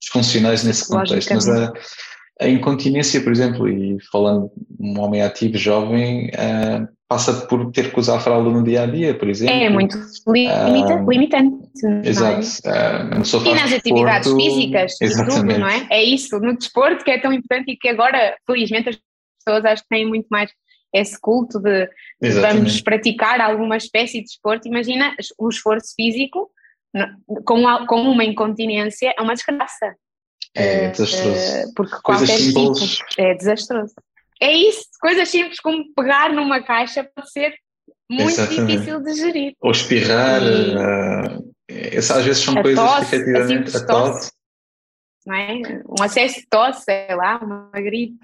disfuncionais 0.00 0.64
nesse 0.64 0.86
contexto. 0.88 1.34
Mas 1.34 1.48
a, 1.48 1.72
a 2.40 2.48
incontinência, 2.48 3.20
por 3.20 3.32
exemplo, 3.32 3.68
e 3.68 3.98
falando 4.10 4.50
de 4.56 4.88
um 4.88 5.00
homem 5.00 5.22
ativo 5.22 5.56
jovem, 5.58 6.30
ah, 6.38 6.88
passa 7.08 7.46
por 7.46 7.70
ter 7.72 7.92
que 7.92 7.98
usar 8.00 8.16
a 8.16 8.20
fralda 8.20 8.48
no 8.50 8.62
dia 8.62 8.82
a 8.82 8.86
dia, 8.86 9.14
por 9.14 9.28
exemplo. 9.28 9.54
É 9.54 9.68
muito 9.68 9.98
limita, 10.28 10.94
Ah, 10.94 11.04
limitante. 11.08 11.56
é? 11.84 12.08
Exato. 12.08 12.46
Ah, 12.66 13.16
pessoa 13.18 13.46
E 13.48 13.54
nas 13.54 13.72
atividades 13.72 14.32
desporto- 14.32 14.54
físicas 14.54 14.96
tudo, 14.98 15.58
não 15.58 15.68
é? 15.68 15.86
É 15.90 16.02
isso, 16.02 16.38
no 16.38 16.56
desporto 16.56 17.04
que 17.04 17.10
é 17.10 17.18
tão 17.18 17.32
importante 17.32 17.72
e 17.72 17.76
que 17.76 17.88
agora, 17.88 18.36
felizmente, 18.46 18.88
as 18.90 18.98
pessoas 19.44 19.64
acho 19.64 19.82
que 19.82 19.88
têm 19.88 20.06
muito 20.06 20.26
mais 20.30 20.50
esse 20.94 21.20
culto 21.20 21.60
de 21.60 21.88
vamos 22.40 22.80
praticar 22.80 23.40
alguma 23.40 23.76
espécie 23.76 24.18
de 24.18 24.24
desporto. 24.24 24.66
Imagina 24.68 25.14
um 25.40 25.48
esforço 25.48 25.94
físico 25.96 26.48
com, 27.44 27.62
com 27.86 28.02
uma 28.02 28.24
incontinência, 28.24 29.12
é 29.16 29.20
uma 29.22 29.34
desgraça. 29.34 29.94
É 30.54 30.84
Eh, 30.86 30.90
desastroso. 30.90 31.72
porque 31.76 31.96
Coisas 32.02 32.28
qualquer 32.28 32.42
simples. 32.42 32.96
tipo 32.96 33.04
é 33.22 33.34
desastroso. 33.34 33.94
é 34.40 34.52
isso, 34.52 34.84
coisas 35.00 35.28
simples 35.28 35.60
como 35.60 35.84
pegar 35.94 36.32
numa 36.32 36.60
caixa 36.62 37.08
pode 37.14 37.30
ser 37.30 37.54
muito 38.10 38.30
Exatamente. 38.30 38.66
difícil 38.72 39.00
de 39.00 39.14
gerir. 39.14 39.52
Ou 39.60 39.70
espirrar, 39.70 40.42
E- 40.42 40.74
uh, 40.76 41.52
essa 41.68 42.16
às 42.18 42.24
vezes 42.24 42.42
são 42.42 42.58
A 42.58 42.62
coisas 42.62 42.84
tosse, 42.84 43.10
que 43.10 43.16
efetivamente 43.16 43.52
a 43.52 43.56
simples 43.56 43.76
a 43.76 43.86
tosse. 43.86 44.32
Não 45.26 45.34
é? 45.36 45.52
Um 45.86 46.02
acesso 46.02 46.40
de 46.40 46.46
tosse, 46.48 46.84
sei 46.84 47.14
lá, 47.14 47.38
uma 47.38 47.70
gripe 47.74 48.16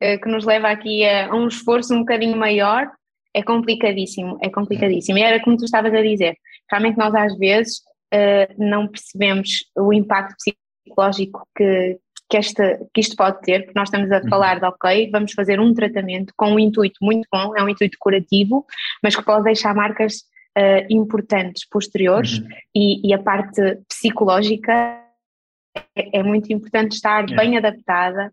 eh, 0.00 0.16
que 0.16 0.28
nos 0.28 0.44
leva 0.44 0.68
aqui 0.68 1.04
a, 1.04 1.26
a 1.30 1.34
um 1.36 1.48
esforço 1.48 1.92
um 1.92 1.98
bocadinho 2.00 2.36
maior, 2.36 2.90
é 3.34 3.42
complicadíssimo, 3.42 4.38
é 4.40 4.48
complicadíssimo. 4.48 5.18
E 5.18 5.22
era 5.22 5.42
como 5.42 5.56
tu 5.58 5.64
estavas 5.64 5.92
a 5.92 6.00
dizer, 6.00 6.36
realmente 6.70 6.96
nós 6.96 7.14
às 7.14 7.36
vezes 7.36 7.80
eh, 8.12 8.48
não 8.56 8.86
percebemos 8.88 9.64
o 9.76 9.92
impacto 9.92 10.34
psicológico 10.86 11.46
que, 11.56 11.98
que, 12.30 12.36
esta, 12.36 12.78
que 12.94 13.00
isto 13.00 13.16
pode 13.16 13.40
ter, 13.42 13.64
porque 13.64 13.78
nós 13.78 13.88
estamos 13.88 14.10
a 14.10 14.18
Uhum. 14.20 14.28
falar 14.28 14.58
de, 14.60 14.66
ok, 14.66 15.10
vamos 15.10 15.32
fazer 15.32 15.60
um 15.60 15.74
tratamento 15.74 16.32
com 16.36 16.52
um 16.52 16.58
intuito 16.58 16.96
muito 17.02 17.26
bom, 17.32 17.56
é 17.56 17.62
um 17.62 17.68
intuito 17.68 17.96
curativo, 18.00 18.64
mas 19.02 19.14
que 19.16 19.22
pode 19.24 19.44
deixar 19.44 19.74
marcas 19.74 20.22
eh, 20.58 20.86
importantes 20.88 21.68
posteriores 21.68 22.38
Uhum. 22.38 22.48
e, 22.74 23.08
e 23.08 23.14
a 23.14 23.18
parte 23.18 23.60
psicológica 23.88 24.72
é, 25.94 26.18
é 26.18 26.22
muito 26.22 26.50
importante 26.52 26.92
estar 26.92 27.30
É. 27.30 27.34
bem 27.36 27.58
adaptada 27.58 28.32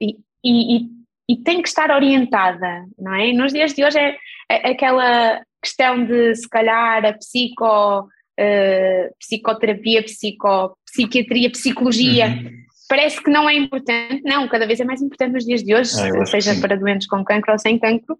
e, 0.00 0.16
e, 0.44 0.76
e- 0.78 1.00
e 1.28 1.36
tem 1.36 1.62
que 1.62 1.68
estar 1.68 1.90
orientada, 1.92 2.84
não 2.98 3.14
é? 3.14 3.32
Nos 3.32 3.52
dias 3.52 3.72
de 3.74 3.84
hoje 3.84 3.98
é, 3.98 4.16
é 4.48 4.70
aquela 4.72 5.40
questão 5.62 6.04
de 6.04 6.34
se 6.34 6.48
calhar 6.48 7.04
a 7.04 7.12
psico, 7.12 8.08
eh, 8.42 9.10
psicoterapia, 9.18 10.02
psico, 10.02 10.74
psiquiatria, 10.86 11.50
psicologia, 11.50 12.26
Uhum. 12.26 12.50
parece 12.88 13.22
que 13.22 13.30
não 13.30 13.48
é 13.48 13.54
importante, 13.54 14.22
não, 14.24 14.48
cada 14.48 14.66
vez 14.66 14.80
é 14.80 14.84
mais 14.84 15.02
importante 15.02 15.32
nos 15.34 15.44
dias 15.44 15.62
de 15.62 15.74
hoje, 15.74 15.92
Ah, 15.94 16.24
seja 16.24 16.54
para 16.60 16.76
doentes 16.76 17.06
com 17.06 17.22
cancro 17.22 17.52
ou 17.52 17.58
sem 17.58 17.78
cancro, 17.78 18.16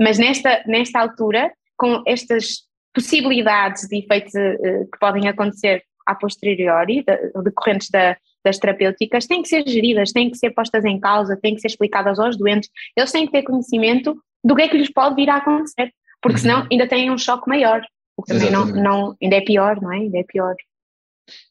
mas 0.00 0.18
nesta, 0.18 0.62
nesta 0.66 0.98
altura, 0.98 1.52
com 1.76 2.02
estas 2.06 2.62
possibilidades 2.94 3.86
de 3.88 3.98
efeitos 3.98 4.34
eh, 4.34 4.84
que 4.92 4.98
podem 4.98 5.28
acontecer 5.28 5.82
a 6.06 6.14
posteriori, 6.14 7.04
de- 7.04 7.42
decorrentes 7.44 7.88
da- 7.90 8.16
das 8.44 8.58
terapêuticas, 8.58 9.26
têm 9.26 9.42
que 9.42 9.48
ser 9.48 9.62
geridas, 9.68 10.12
têm 10.12 10.30
que 10.30 10.38
ser 10.38 10.50
postas 10.50 10.84
em 10.84 10.98
causa, 10.98 11.36
têm 11.36 11.54
que 11.54 11.60
ser 11.60 11.68
explicadas 11.68 12.18
aos 12.18 12.36
doentes, 12.38 12.70
eles 12.96 13.12
têm 13.12 13.26
que 13.26 13.32
ter 13.32 13.42
conhecimento 13.42 14.16
do 14.42 14.56
que 14.56 14.62
é 14.62 14.68
que 14.68 14.78
lhes 14.78 14.90
pode 14.90 15.14
vir 15.14 15.28
a 15.28 15.36
acontecer, 15.36 15.92
porque 16.22 16.36
Uhum. 16.38 16.42
senão 16.42 16.66
ainda 16.72 16.88
têm 16.88 17.10
um 17.10 17.18
choque 17.18 17.46
maior, 17.48 17.80
o 18.20 18.22
que 18.22 18.32
também 18.32 18.50
não, 18.50 18.66
não, 18.66 19.16
ainda 19.22 19.36
é 19.36 19.40
pior, 19.40 19.80
não 19.80 19.92
é? 19.92 19.96
Ainda 19.96 20.18
é 20.18 20.24
pior. 20.24 20.54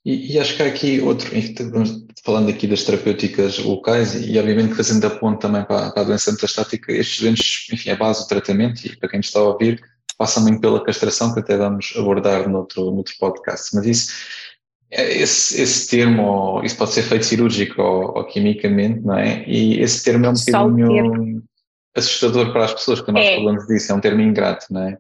E, 0.06 0.34
e 0.34 0.40
acho 0.40 0.56
que 0.56 0.64
há 0.64 0.68
aqui 0.68 1.00
outro, 1.02 1.30
falando 2.24 2.50
aqui 2.50 2.68
das 2.68 2.84
terapêuticas 2.84 3.60
locais 3.60 4.14
e, 4.16 4.38
obviamente 4.38 4.76
fazendo 4.76 5.06
a 5.08 5.10
ponte 5.10 5.42
também 5.42 5.64
para, 5.64 5.92
para 5.92 6.02
a 6.02 6.06
doença 6.06 6.32
metastática, 6.32 6.92
estes 6.92 7.22
doentes, 7.22 7.68
enfim, 7.72 7.90
a 7.90 7.96
base 7.96 8.24
do 8.24 8.28
tratamento 8.28 8.86
e 8.86 8.96
para 8.96 9.10
quem 9.10 9.20
está 9.20 9.40
a 9.40 9.44
ouvir, 9.44 9.82
passam 10.18 10.44
muito 10.44 10.60
pela 10.60 10.84
castração 10.84 11.34
que 11.34 11.40
até 11.40 11.56
vamos 11.58 11.94
abordar 11.96 12.50
noutro, 12.50 12.92
noutro 12.92 13.14
podcast, 13.20 13.74
mas 13.74 13.86
isso, 13.86 14.14
é, 14.92 15.18
esse, 15.18 15.62
esse 15.62 15.90
termo, 15.90 16.62
isso 16.64 16.76
pode 16.76 16.92
ser 16.92 17.04
feito 17.04 17.26
cirúrgico 17.26 17.82
ou, 17.82 18.18
ou 18.18 18.26
quimicamente, 18.26 19.00
não 19.02 19.18
é? 19.18 19.46
E 19.48 19.80
esse 19.80 20.04
termo 20.04 20.26
é 20.26 20.30
um 20.30 20.34
bocadinho 20.34 21.44
assustador 21.96 22.52
para 22.52 22.66
as 22.66 22.74
pessoas, 22.74 23.02
que 23.02 23.12
nós 23.12 23.26
É. 23.26 23.36
falamos 23.38 23.66
disso, 23.68 23.92
é 23.92 23.96
um 23.96 24.02
termo 24.02 24.22
ingrato, 24.22 24.66
não 24.72 24.84
é? 24.84 24.98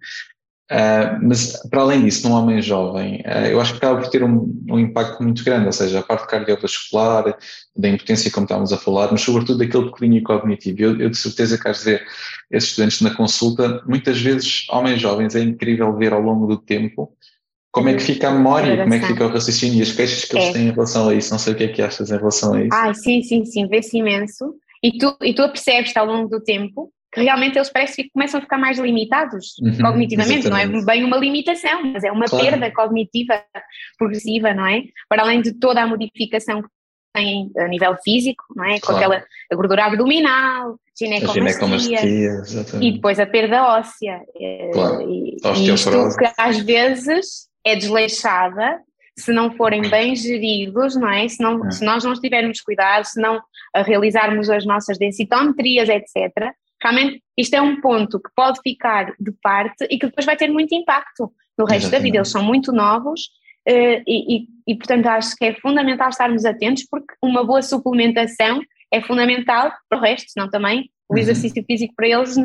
Uh, 0.72 1.18
mas, 1.24 1.54
para 1.68 1.82
além 1.82 2.06
disso, 2.06 2.30
num 2.30 2.36
homem 2.36 2.62
jovem, 2.62 3.24
uh, 3.26 3.48
eu 3.48 3.60
acho 3.60 3.72
que 3.72 3.78
acaba 3.78 4.00
por 4.00 4.10
ter 4.10 4.24
um, 4.24 4.56
um, 4.70 4.78
impacto 4.78 5.24
muito 5.24 5.44
grande, 5.44 5.66
ou 5.66 5.72
seja, 5.72 6.00
a 6.00 6.04
parte 6.04 6.28
cardiovascular, 6.28 7.36
da 7.76 7.90
impotência, 7.90 8.30
como 8.30 8.46
estávamos 8.46 8.72
a 8.72 8.78
falar, 8.78 9.12
mas 9.12 9.22
sobretudo 9.22 9.58
daquele 9.58 9.92
clínico 9.92 10.32
cognitivo. 10.32 10.82
Eu, 10.82 11.00
eu 11.00 11.10
de 11.10 11.18
certeza 11.18 11.58
que 11.58 11.68
has 11.68 11.80
de 11.80 11.86
ver 11.86 12.06
esses 12.52 12.70
estudantes 12.70 13.02
na 13.02 13.16
consulta, 13.16 13.82
muitas 13.88 14.22
vezes, 14.22 14.68
homens 14.70 15.02
jovens, 15.02 15.36
é 15.36 15.42
incrível 15.42 15.96
ver 15.98 16.14
ao 16.14 16.22
longo 16.22 16.46
do 16.46 16.58
tempo 16.58 17.12
como 17.72 17.90
é 17.90 17.96
que 17.96 18.04
fica 18.04 18.30
a 18.30 18.32
memória, 18.32 18.78
como 18.78 18.94
é 18.94 19.00
que 19.00 19.08
fica 19.08 19.26
o 19.26 19.30
raciocínio 19.30 19.80
e 19.80 19.82
as 19.82 19.92
queixas 19.92 20.26
que 20.26 20.36
eles 20.36 20.50
É. 20.50 20.54
têm 20.54 20.68
em 20.68 20.72
relação 20.72 21.10
a 21.10 21.16
isso. 21.16 21.32
Não 21.32 21.40
sei 21.40 21.54
o 21.54 21.56
que 21.56 21.64
é 21.64 21.68
que 21.68 21.82
achas 21.82 22.12
em 22.12 22.18
relação 22.18 22.54
a 22.54 22.62
isso. 22.64 22.74
Ah, 22.74 22.94
sim, 22.94 23.22
sim, 23.24 23.46
sim, 23.46 23.68
vê-se 23.68 23.98
imenso. 23.98 24.56
E 24.84 24.98
tu, 24.98 25.16
e 25.22 25.34
tu 25.34 25.48
percebes 25.48 25.96
ao 25.96 26.06
longo 26.06 26.30
do 26.30 26.40
tempo 26.40 26.92
que 27.12 27.22
realmente 27.22 27.58
eles 27.58 27.70
parecem 27.70 28.06
que 28.06 28.12
começam 28.12 28.38
a 28.38 28.42
ficar 28.42 28.58
mais 28.58 28.78
limitados 28.78 29.56
Uhum, 29.62 29.78
cognitivamente. 29.82 30.48
Não 30.50 30.58
é 30.58 30.62
exatamente. 30.64 30.86
bem 30.86 31.04
uma 31.04 31.18
limitação, 31.18 31.84
mas 31.92 32.04
é 32.04 32.12
uma 32.12 32.26
Claro. 32.26 32.46
perda 32.46 32.72
cognitiva 32.72 33.44
progressiva, 33.98 34.54
não 34.54 34.66
é? 34.68 34.84
Para 35.08 35.24
além 35.24 35.42
de 35.42 35.54
toda 35.54 35.82
a 35.82 35.88
modificação 35.88 36.62
que 36.62 36.70
têm 37.14 37.52
a 37.58 37.68
nível 37.68 37.96
físico, 38.04 38.44
não 38.56 38.64
é? 38.66 38.80
Com 38.80 38.88
Claro. 38.94 38.98
aquela 38.98 39.26
gordura 39.54 39.86
abdominal, 39.86 40.80
ginecomastia. 40.98 41.98
ginecomastia, 41.98 42.80
E 42.82 42.92
depois 42.92 43.20
a 43.20 43.26
perda 43.26 43.64
óssea. 43.64 44.22
Eh, 44.40 44.70
Claro. 44.72 45.02
E, 45.10 45.32
e 45.42 45.74
isto 45.74 45.90
que 46.18 46.30
às 46.38 46.60
vezes 46.60 47.48
é 47.66 47.76
desleixada 47.76 48.80
se 49.18 49.34
não 49.34 49.52
forem 49.52 49.82
bem 49.90 50.16
geridos, 50.16 50.96
não 50.96 51.10
é? 51.10 51.28
Se, 51.28 51.42
não, 51.42 51.66
É. 51.66 51.72
se 51.72 51.84
nós 51.84 52.04
não 52.06 52.14
tivermos 52.14 52.62
cuidado, 52.62 53.04
se 53.06 53.20
não 53.20 53.42
realizarmos 53.76 54.50
as 54.50 54.66
nossas 54.66 54.98
densitometrias, 54.98 55.90
etc., 55.90 56.54
realmente 56.82 57.22
isto 57.38 57.54
é 57.54 57.62
um 57.62 57.80
ponto 57.82 58.20
que 58.20 58.30
pode 58.36 58.60
ficar 58.62 59.14
de 59.20 59.32
parte 59.42 59.86
e 59.90 59.98
que 59.98 60.08
depois 60.08 60.26
vai 60.26 60.36
ter 60.36 60.50
muito 60.50 60.74
impacto 60.74 61.32
no 61.58 61.66
resto 61.66 61.84
da 61.84 61.98
Exatamente. 61.98 62.04
vida. 62.04 62.18
Eles 62.18 62.32
são 62.32 62.44
muito 62.44 62.72
novos 62.72 63.30
eh, 63.66 64.02
e, 64.08 64.38
e, 64.38 64.48
e, 64.68 64.76
portanto, 64.76 65.08
acho 65.08 65.36
que 65.36 65.46
é 65.46 65.54
fundamental 65.56 66.10
estarmos 66.10 66.46
atentos 66.46 66.86
porque 66.90 67.14
uma 67.22 67.44
boa 67.44 67.62
suplementação 67.62 68.62
é 68.92 69.02
fundamental 69.02 69.72
para 69.90 70.00
o 70.00 70.02
resto, 70.02 70.32
senão 70.32 70.50
também 70.50 70.90
o 71.10 71.14
Uhum. 71.14 71.20
exercício 71.20 71.64
físico 71.66 71.94
para 71.96 72.08
eles 72.08 72.36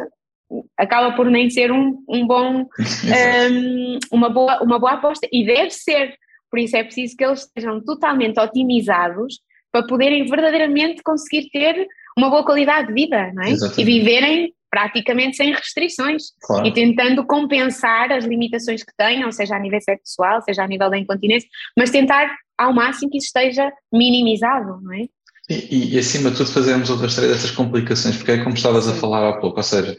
acaba 0.78 1.14
por 1.14 1.30
nem 1.30 1.50
ser 1.50 1.70
um, 1.70 2.02
um 2.08 2.26
bom, 2.26 2.66
um, 3.50 3.98
uma, 4.10 4.28
boa, 4.28 4.62
uma 4.62 4.78
boa 4.78 4.92
aposta 4.92 5.28
e 5.32 5.44
deve 5.44 5.70
ser, 5.70 6.14
por 6.50 6.58
isso 6.58 6.76
é 6.76 6.84
preciso 6.84 7.16
que 7.16 7.24
eles 7.24 7.40
estejam 7.40 7.82
totalmente 7.84 8.40
otimizados 8.40 9.40
para 9.74 9.84
poderem 9.88 10.24
verdadeiramente 10.24 11.02
conseguir 11.02 11.50
ter 11.50 11.88
uma 12.16 12.30
boa 12.30 12.44
qualidade 12.44 12.86
de 12.86 12.94
vida, 12.94 13.32
não 13.34 13.42
é? 13.42 13.50
Exatamente. 13.50 13.80
E 13.80 13.84
viverem 13.84 14.54
praticamente 14.70 15.36
sem 15.36 15.52
restrições 15.52 16.22
Claro. 16.42 16.64
e 16.64 16.72
tentando 16.72 17.26
compensar 17.26 18.12
as 18.12 18.24
limitações 18.24 18.84
que 18.84 18.92
tenham, 18.96 19.32
seja 19.32 19.56
a 19.56 19.58
nível 19.58 19.80
sexual, 19.80 20.40
seja 20.42 20.62
a 20.62 20.68
nível 20.68 20.88
da 20.88 20.96
incontinência, 20.96 21.48
mas 21.76 21.90
tentar 21.90 22.32
ao 22.56 22.72
máximo 22.72 23.10
que 23.10 23.18
isso 23.18 23.26
esteja 23.26 23.72
minimizado, 23.92 24.80
não 24.80 24.92
é? 24.92 25.06
E, 25.50 25.94
e, 25.94 25.98
acima 25.98 26.30
de 26.30 26.36
tudo 26.36 26.52
fazermos 26.52 26.88
o 26.88 26.96
rastreio 26.96 27.32
dessas 27.32 27.50
complicações, 27.50 28.16
porque 28.16 28.30
é 28.30 28.44
como 28.44 28.54
estavas 28.54 28.88
a 28.88 28.94
falar 28.94 29.28
há 29.28 29.40
pouco, 29.40 29.56
ou 29.56 29.62
seja, 29.62 29.96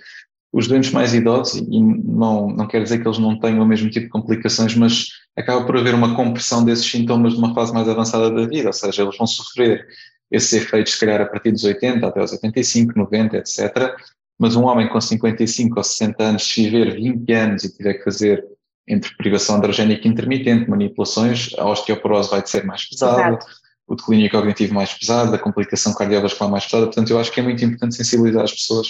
os 0.55 0.69
doentes 0.69 0.91
mais 0.91 1.13
idosos, 1.13 1.61
e 1.69 1.81
não, 1.81 2.47
não 2.47 2.65
quer 2.65 2.81
dizer 2.81 3.01
que 3.01 3.05
eles 3.05 3.19
não 3.19 3.37
tenham 3.37 3.61
o 3.61 3.67
mesmo 3.67 3.89
tipo 3.89 4.05
de 4.05 4.09
complicações, 4.09 4.73
mas 4.73 5.07
acaba 5.37 5.65
por 5.65 5.75
haver 5.75 5.93
uma 5.93 6.15
compressão 6.15 6.63
desses 6.63 6.89
sintomas 6.89 7.33
numa 7.33 7.53
fase 7.53 7.73
mais 7.73 7.89
avançada 7.89 8.31
da 8.31 8.47
vida, 8.47 8.69
ou 8.69 8.73
seja, 8.73 9.01
eles 9.01 9.17
vão 9.17 9.27
sofrer 9.27 9.85
esses 10.31 10.53
efeitos, 10.53 10.93
se 10.93 10.99
calhar, 11.01 11.19
a 11.19 11.25
partir 11.25 11.51
dos 11.51 11.65
80 11.65 12.07
até 12.07 12.23
os 12.23 12.31
85, 12.31 12.97
90, 12.97 13.35
etc. 13.35 13.95
Mas 14.39 14.55
um 14.55 14.63
homem 14.63 14.87
com 14.87 15.01
55 15.01 15.77
ou 15.77 15.83
60 15.83 16.23
anos, 16.23 16.47
se 16.47 16.69
viver 16.69 16.95
20 16.95 17.33
anos 17.33 17.63
e 17.65 17.75
tiver 17.75 17.95
que 17.95 18.05
fazer 18.05 18.41
entre 18.87 19.13
privação 19.17 19.57
androgénica 19.57 20.07
intermitente, 20.07 20.69
manipulações, 20.69 21.49
a 21.57 21.69
osteoporose 21.69 22.29
vai 22.29 22.41
ser 22.47 22.63
mais 22.63 22.87
pesada, 22.87 23.27
Exato. 23.27 23.45
o 23.87 23.95
declínio 23.95 24.31
cognitivo 24.31 24.73
mais 24.73 24.93
pesado, 24.93 25.35
a 25.35 25.37
complicação 25.37 25.93
cardiovascular 25.93 26.49
mais 26.49 26.63
pesada. 26.63 26.85
Portanto, 26.85 27.09
eu 27.09 27.19
acho 27.19 27.29
que 27.29 27.41
é 27.41 27.43
muito 27.43 27.65
importante 27.65 27.95
sensibilizar 27.95 28.45
as 28.45 28.53
pessoas 28.53 28.87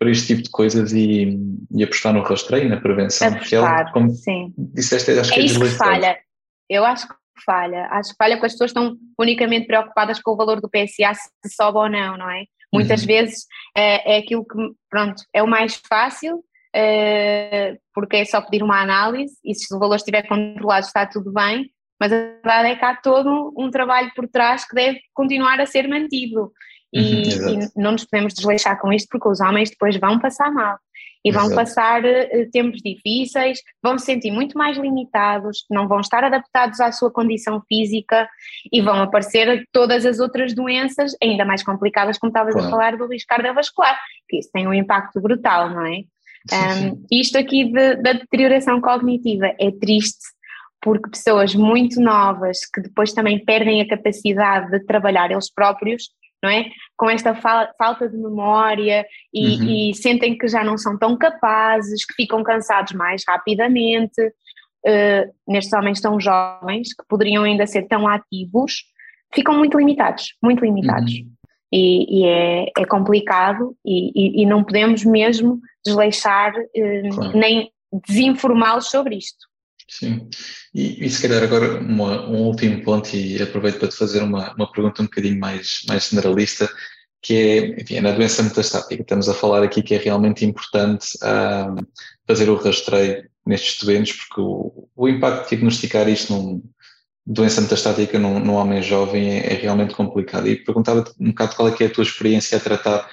para 0.00 0.10
este 0.10 0.28
tipo 0.28 0.42
de 0.42 0.50
coisas 0.50 0.92
e, 0.94 1.38
e 1.70 1.84
apostar 1.84 2.14
no 2.14 2.22
rastreio 2.22 2.70
na 2.70 2.80
prevenção. 2.80 3.34
porque 3.34 3.54
ela, 3.54 3.68
Apostar, 3.68 3.92
como 3.92 4.10
sim. 4.10 4.52
disseste, 4.56 5.10
acho 5.10 5.30
É 5.30 5.34
que 5.34 5.40
é 5.40 5.44
isso 5.44 5.60
que 5.60 5.68
falha. 5.68 6.18
Eu 6.70 6.86
acho 6.86 7.06
que 7.06 7.14
falha. 7.44 7.86
Acho 7.90 8.10
que 8.12 8.16
falha 8.16 8.36
porque 8.36 8.46
as 8.46 8.52
pessoas 8.52 8.70
estão 8.70 8.96
unicamente 9.18 9.66
preocupadas 9.66 10.18
com 10.20 10.30
o 10.32 10.36
valor 10.36 10.58
do 10.58 10.70
PSA, 10.70 11.12
se 11.14 11.54
sobe 11.54 11.76
ou 11.76 11.88
não, 11.90 12.16
não 12.16 12.30
é? 12.30 12.44
Muitas 12.72 13.02
Uhum. 13.02 13.06
vezes 13.08 13.44
é, 13.76 14.14
é 14.14 14.18
aquilo 14.20 14.42
que, 14.46 14.56
pronto, 14.88 15.22
é 15.34 15.42
o 15.42 15.46
mais 15.46 15.74
fácil, 15.86 16.42
eh, 16.74 17.76
porque 17.92 18.16
é 18.16 18.24
só 18.24 18.40
pedir 18.40 18.62
uma 18.62 18.80
análise 18.80 19.34
e 19.44 19.54
se 19.54 19.74
o 19.74 19.78
valor 19.78 19.96
estiver 19.96 20.26
controlado 20.26 20.86
está 20.86 21.04
tudo 21.04 21.30
bem, 21.32 21.70
mas 22.00 22.10
a 22.10 22.16
verdade 22.16 22.68
é 22.70 22.76
que 22.76 22.84
há 22.86 22.96
todo 22.96 23.52
um 23.58 23.68
trabalho 23.70 24.10
por 24.16 24.26
trás 24.28 24.64
que 24.66 24.74
deve 24.74 24.98
continuar 25.12 25.60
a 25.60 25.66
ser 25.66 25.86
mantido. 25.88 26.50
E, 26.92 26.98
Uhum, 27.00 27.20
exato. 27.20 27.54
e 27.76 27.80
não 27.80 27.92
nos 27.92 28.04
podemos 28.04 28.34
desleixar 28.34 28.80
com 28.80 28.92
isto 28.92 29.08
porque 29.10 29.28
os 29.28 29.40
homens 29.40 29.70
depois 29.70 29.96
vão 29.96 30.18
passar 30.18 30.50
mal 30.50 30.76
e 31.24 31.30
vão 31.30 31.44
Exato. 31.44 31.54
passar 31.56 32.04
eh, 32.04 32.48
tempos 32.50 32.80
difíceis, 32.82 33.60
vão 33.82 33.98
se 33.98 34.06
sentir 34.06 34.30
muito 34.32 34.56
mais 34.56 34.76
limitados, 34.78 35.64
não 35.70 35.86
vão 35.86 36.00
estar 36.00 36.24
adaptados 36.24 36.80
à 36.80 36.90
sua 36.90 37.10
condição 37.10 37.62
física 37.68 38.26
e 38.72 38.80
vão 38.80 39.02
aparecer 39.02 39.66
todas 39.70 40.06
as 40.06 40.18
outras 40.18 40.54
doenças 40.54 41.14
ainda 41.22 41.44
mais 41.44 41.62
complicadas, 41.62 42.18
como 42.18 42.30
estavas 42.30 42.54
Claro. 42.54 42.68
a 42.68 42.70
falar 42.70 42.96
do 42.96 43.06
risco 43.06 43.28
cardiovascular, 43.28 43.98
que 44.28 44.38
isso 44.38 44.50
tem 44.52 44.66
um 44.66 44.72
impacto 44.74 45.20
brutal, 45.20 45.68
não 45.70 45.84
é? 45.86 46.04
Sim, 46.48 46.68
sim. 46.70 46.88
Um, 46.90 47.06
isto 47.12 47.36
aqui 47.36 47.66
de- 47.70 47.96
da 47.96 48.14
deterioração 48.14 48.80
cognitiva 48.80 49.52
é 49.60 49.70
triste 49.78 50.24
porque 50.82 51.10
pessoas 51.10 51.54
muito 51.54 52.00
novas 52.00 52.60
que 52.72 52.80
depois 52.80 53.12
também 53.12 53.38
perdem 53.44 53.82
a 53.82 53.86
capacidade 53.88 54.70
de 54.70 54.80
trabalhar 54.86 55.30
eles 55.30 55.52
próprios 55.52 56.04
não 56.42 56.50
é? 56.50 56.66
Com 56.96 57.10
esta 57.10 57.34
fa 57.34 57.70
falta 57.78 58.08
de 58.08 58.16
memória 58.16 59.06
e, 59.32 59.56
uhum. 59.56 59.90
e, 59.90 59.94
sentem 59.94 60.36
que 60.36 60.48
já 60.48 60.64
não 60.64 60.78
são 60.78 60.98
tão 60.98 61.16
capazes, 61.16 62.04
que 62.04 62.14
ficam 62.14 62.42
cansados 62.42 62.92
mais 62.92 63.22
rapidamente. 63.26 64.20
Uh, 64.86 65.30
nestes 65.46 65.74
homens 65.74 66.00
tão 66.00 66.18
jovens, 66.18 66.94
que 66.94 67.04
poderiam 67.06 67.44
ainda 67.44 67.66
ser 67.66 67.86
tão 67.86 68.08
ativos, 68.08 68.84
ficam 69.34 69.54
muito 69.54 69.76
limitados, 69.76 70.34
muito 70.42 70.64
limitados. 70.64 71.12
Uhum. 71.12 71.30
E, 71.72 72.20
e 72.20 72.26
é, 72.26 72.66
é, 72.78 72.84
complicado 72.86 73.76
e, 73.84 74.42
e, 74.42 74.46
não 74.46 74.64
podemos 74.64 75.04
mesmo 75.04 75.60
desleixar 75.84 76.52
uh, 76.52 77.14
claro. 77.14 77.38
nem 77.38 77.70
desinformá-los 78.06 78.90
sobre 78.90 79.16
isto. 79.16 79.49
Sim, 79.90 80.28
e, 80.72 81.04
e 81.04 81.10
se 81.10 81.20
calhar 81.20 81.42
agora 81.42 81.80
uma, 81.80 82.24
um 82.28 82.44
último 82.46 82.80
ponto, 82.84 83.12
e 83.14 83.42
aproveito 83.42 83.80
para 83.80 83.88
te 83.88 83.96
fazer 83.96 84.22
uma, 84.22 84.54
uma 84.54 84.70
pergunta 84.70 85.02
um 85.02 85.06
bocadinho 85.06 85.38
mais, 85.40 85.82
mais 85.88 86.08
generalista, 86.08 86.70
que 87.20 87.34
é, 87.34 87.80
enfim, 87.82 87.96
é 87.96 88.00
na 88.00 88.12
doença 88.12 88.40
metastática. 88.40 89.02
Estamos 89.02 89.28
a 89.28 89.34
falar 89.34 89.64
aqui 89.64 89.82
que 89.82 89.96
é 89.96 89.98
realmente 89.98 90.44
importante 90.44 91.18
um, 91.24 91.76
fazer 92.24 92.48
o 92.48 92.54
rastreio 92.54 93.28
nestes 93.44 93.82
doentes, 93.84 94.16
porque 94.16 94.40
o, 94.40 94.88
o 94.94 95.08
impacto 95.08 95.42
de 95.42 95.48
diagnosticar 95.50 96.08
isto 96.08 96.32
num 96.32 96.62
doença 97.26 97.60
metastática 97.60 98.18
num, 98.18 98.40
num 98.40 98.54
homem 98.54 98.82
jovem 98.82 99.40
é, 99.40 99.52
é 99.52 99.56
realmente 99.56 99.94
complicado. 99.94 100.46
E 100.48 100.56
perguntava-te 100.56 101.12
um 101.18 101.28
bocado 101.30 101.56
qual 101.56 101.68
é 101.68 101.76
é 101.80 101.86
a 101.86 101.90
tua 101.90 102.04
experiência 102.04 102.56
a 102.56 102.60
tratar 102.60 103.08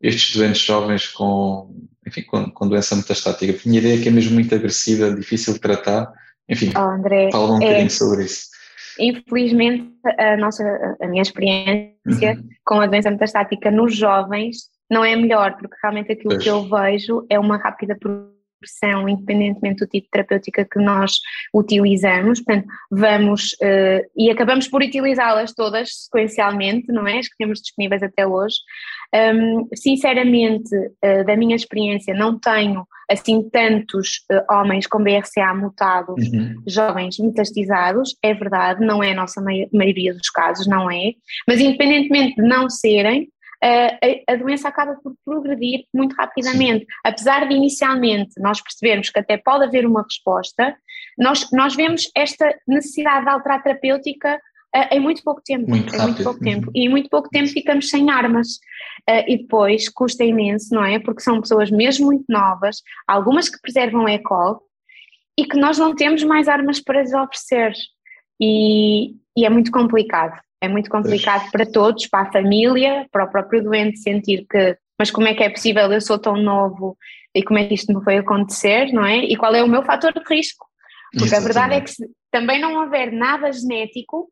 estes 0.00 0.36
doentes 0.36 0.62
jovens 0.62 1.08
com, 1.08 1.74
enfim, 2.06 2.22
com, 2.22 2.50
com 2.50 2.68
doença 2.68 2.94
metastática. 2.96 3.52
A 3.52 3.68
minha 3.68 3.80
ideia 3.80 3.98
é 3.98 4.02
que 4.02 4.08
é 4.08 4.12
mesmo 4.12 4.34
muito 4.34 4.54
agressiva, 4.54 5.14
difícil 5.14 5.54
de 5.54 5.60
tratar. 5.60 6.12
Enfim, 6.48 6.72
oh, 6.76 6.80
André, 6.80 7.30
fala 7.30 7.52
um 7.52 7.56
é, 7.56 7.66
bocadinho 7.66 7.90
sobre 7.90 8.24
isso. 8.24 8.48
Infelizmente, 8.98 9.92
a, 10.18 10.36
nossa, 10.36 10.64
a 11.00 11.06
minha 11.06 11.22
experiência 11.22 11.94
uhum. 12.06 12.48
com 12.64 12.80
a 12.80 12.86
doença 12.86 13.10
metastática 13.10 13.70
nos 13.70 13.94
jovens 13.94 14.70
não 14.90 15.04
é 15.04 15.14
melhor, 15.14 15.56
porque 15.56 15.76
realmente 15.82 16.12
aquilo 16.12 16.30
pois. 16.30 16.42
que 16.42 16.48
eu 16.48 16.68
vejo 16.68 17.26
é 17.28 17.38
uma 17.38 17.58
rápida 17.58 17.96
progressão, 17.96 18.37
independentemente 19.08 19.80
do 19.80 19.86
tipo 19.86 20.06
de 20.06 20.10
terapêutica 20.10 20.64
que 20.64 20.78
nós 20.78 21.18
utilizamos, 21.54 22.40
portanto, 22.40 22.66
vamos 22.90 23.52
uh, 23.54 24.04
e 24.16 24.30
acabamos 24.30 24.68
por 24.68 24.82
utilizá-las 24.82 25.52
todas 25.52 26.04
sequencialmente, 26.04 26.92
não 26.92 27.06
é? 27.06 27.18
As 27.18 27.28
que 27.28 27.36
temos 27.36 27.60
disponíveis 27.60 28.02
até 28.02 28.26
hoje. 28.26 28.56
Um, 29.14 29.68
sinceramente, 29.74 30.74
uh, 30.74 31.24
da 31.24 31.36
minha 31.36 31.56
experiência, 31.56 32.14
não 32.14 32.38
tenho 32.38 32.86
assim 33.10 33.48
tantos 33.48 34.24
uh, 34.30 34.54
homens 34.54 34.86
com 34.86 35.02
BRCA 35.02 35.54
mutado, 35.54 36.10
uhum. 36.10 36.62
jovens 36.66 37.18
metastizados, 37.18 38.14
é 38.22 38.34
verdade, 38.34 38.84
não 38.84 39.02
é 39.02 39.12
a 39.12 39.16
nossa 39.16 39.42
maioria 39.72 40.12
dos 40.12 40.28
casos, 40.28 40.66
não 40.66 40.90
é, 40.90 41.12
mas 41.46 41.58
independentemente 41.58 42.36
de 42.36 42.42
não 42.42 42.68
serem, 42.68 43.28
a, 43.62 44.32
a 44.32 44.36
doença 44.36 44.68
acaba 44.68 44.94
por 45.02 45.14
progredir 45.24 45.84
muito 45.92 46.14
rapidamente. 46.14 46.86
Apesar 47.04 47.48
de 47.48 47.54
inicialmente 47.54 48.40
nós 48.40 48.60
percebermos 48.60 49.10
que 49.10 49.18
até 49.18 49.36
pode 49.36 49.64
haver 49.64 49.86
uma 49.86 50.02
resposta, 50.02 50.76
nós, 51.18 51.50
nós 51.52 51.74
vemos 51.74 52.10
esta 52.16 52.54
necessidade 52.66 53.24
de 53.24 53.30
alterar 53.30 53.62
terapêutica 53.62 54.40
uh, 54.74 54.94
em 54.94 55.00
muito 55.00 55.22
pouco 55.22 55.42
tempo. 55.44 55.68
Muito 55.68 55.94
em 55.94 55.98
muito 55.98 56.22
pouco 56.22 56.40
tempo. 56.40 56.70
E 56.74 56.86
em 56.86 56.88
muito 56.88 57.08
pouco 57.08 57.28
tempo 57.28 57.48
ficamos 57.48 57.90
sem 57.90 58.10
armas. 58.10 58.56
Uh, 59.08 59.24
e 59.26 59.38
depois 59.38 59.88
custa 59.88 60.24
imenso, 60.24 60.74
não 60.74 60.84
é? 60.84 60.98
Porque 60.98 61.22
são 61.22 61.40
pessoas 61.40 61.70
mesmo 61.70 62.06
muito 62.06 62.24
novas, 62.28 62.82
algumas 63.06 63.48
que 63.48 63.60
preservam 63.60 64.06
a 64.06 64.12
ECOL 64.12 64.62
e 65.38 65.44
que 65.44 65.58
nós 65.58 65.78
não 65.78 65.94
temos 65.94 66.22
mais 66.22 66.48
armas 66.48 66.80
para 66.80 67.00
lhes 67.00 67.12
oferecer. 67.12 67.72
E, 68.40 69.14
e 69.36 69.44
é 69.44 69.50
muito 69.50 69.72
complicado. 69.72 70.38
É 70.60 70.68
muito 70.68 70.90
complicado 70.90 71.50
para 71.50 71.64
todos, 71.64 72.06
para 72.06 72.28
a 72.28 72.32
família, 72.32 73.06
para 73.12 73.24
o 73.24 73.30
próprio 73.30 73.62
doente 73.62 73.98
sentir 73.98 74.44
que, 74.50 74.76
mas 74.98 75.10
como 75.10 75.28
é 75.28 75.34
que 75.34 75.42
é 75.42 75.50
possível, 75.50 75.92
eu 75.92 76.00
sou 76.00 76.18
tão 76.18 76.36
novo 76.36 76.96
e 77.34 77.42
como 77.42 77.58
é 77.58 77.66
que 77.66 77.74
isto 77.74 77.92
me 77.96 78.02
foi 78.02 78.18
acontecer, 78.18 78.92
não 78.92 79.04
é? 79.04 79.18
E 79.18 79.36
qual 79.36 79.54
é 79.54 79.62
o 79.62 79.68
meu 79.68 79.82
fator 79.82 80.12
de 80.12 80.20
risco? 80.28 80.66
Porque 81.12 81.26
Exatamente. 81.26 81.44
a 81.44 81.60
verdade 81.60 81.74
é 81.74 81.80
que 81.80 81.90
se 81.90 82.10
também 82.30 82.60
não 82.60 82.82
houver 82.82 83.12
nada 83.12 83.52
genético, 83.52 84.28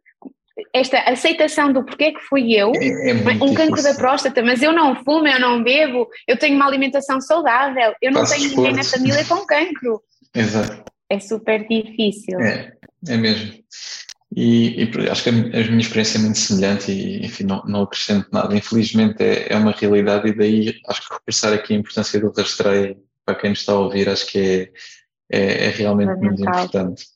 esta 0.72 0.98
aceitação 1.00 1.72
do 1.72 1.84
porquê 1.84 2.12
que 2.12 2.20
fui 2.20 2.52
eu, 2.52 2.72
é, 2.74 3.10
é 3.10 3.44
um 3.44 3.54
cancro 3.54 3.82
da 3.82 3.94
próstata, 3.94 4.42
mas 4.42 4.62
eu 4.62 4.72
não 4.72 4.96
fumo, 5.04 5.28
eu 5.28 5.38
não 5.38 5.62
bebo, 5.62 6.08
eu 6.26 6.38
tenho 6.38 6.56
uma 6.56 6.66
alimentação 6.66 7.20
saudável, 7.20 7.94
eu 8.00 8.10
não 8.10 8.24
tenho 8.24 8.48
ninguém 8.48 8.72
na 8.72 8.84
família 8.84 9.24
com 9.24 9.44
cancro. 9.44 10.02
Exato. 10.34 10.84
É 11.08 11.20
super 11.20 11.66
difícil. 11.68 12.40
É, 12.40 12.72
é 13.06 13.16
mesmo. 13.16 13.52
E, 14.34 14.82
e, 14.82 15.08
acho 15.08 15.22
que 15.22 15.28
a, 15.28 15.32
minha 15.32 15.78
experiência 15.78 16.18
é 16.18 16.20
muito 16.20 16.38
semelhante 16.38 16.90
e, 16.90 17.24
enfim, 17.24 17.44
não, 17.44 17.62
não 17.64 17.82
acrescento 17.82 18.28
nada. 18.32 18.54
Infelizmente 18.56 19.22
é, 19.22 19.52
é 19.52 19.56
uma 19.56 19.72
realidade 19.72 20.28
e 20.28 20.34
daí 20.34 20.80
acho 20.88 21.08
que 21.08 21.14
reforçar 21.14 21.52
aqui 21.52 21.74
a 21.74 21.78
importância 21.78 22.20
do 22.20 22.32
rastreio 22.32 22.96
para 23.24 23.34
quem 23.34 23.50
nos 23.50 23.60
está 23.60 23.72
a 23.72 23.78
ouvir, 23.78 24.08
acho 24.08 24.26
que 24.26 24.38
é, 24.38 25.38
é, 25.38 25.66
é 25.66 25.68
realmente 25.70 26.18
muito 26.20 26.40
importante. 26.40 27.06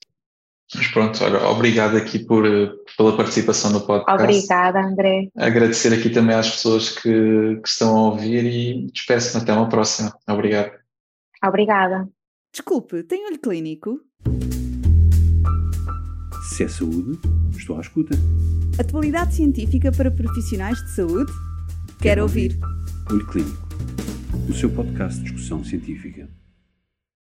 Mas 0.75 0.87
pronto, 0.89 1.25
olha, 1.25 1.49
obrigado 1.49 1.97
aqui 1.97 2.19
por, 2.21 2.45
pela 2.97 3.17
participação 3.17 3.73
no 3.73 3.81
podcast. 3.81 4.23
Obrigada, 4.23 4.81
André. 4.81 5.29
Agradecer 5.37 5.93
aqui 5.93 6.11
também 6.11 6.37
às 6.37 6.49
pessoas 6.49 6.91
que, 6.91 7.57
que 7.57 7.69
estão 7.69 7.97
a 7.97 8.03
ouvir 8.11 8.45
e 8.45 8.87
despeço-me 8.93 9.43
até 9.43 9.53
uma 9.53 9.69
próxima. 9.69 10.17
Obrigado. 10.29 10.73
Obrigada. 11.45 12.09
Desculpe, 12.53 13.03
tem 13.03 13.27
olho 13.27 13.39
clínico? 13.39 14.01
Se 16.51 16.65
é 16.65 16.69
saúde, 16.69 17.19
estou 17.57 17.77
à 17.77 17.81
escuta. 17.81 18.17
Atualidade 18.79 19.35
científica 19.35 19.93
para 19.93 20.11
profissionais 20.11 20.79
de 20.85 20.91
saúde? 20.91 21.33
Quero, 21.33 21.99
Quero 22.01 22.23
ouvir. 22.23 22.59
ouvir. 22.63 23.11
Olho 23.11 23.27
Clínico, 23.27 23.69
o 24.49 24.53
seu 24.53 24.71
podcast 24.71 25.19
de 25.19 25.25
discussão 25.25 25.65
científica. 25.65 26.29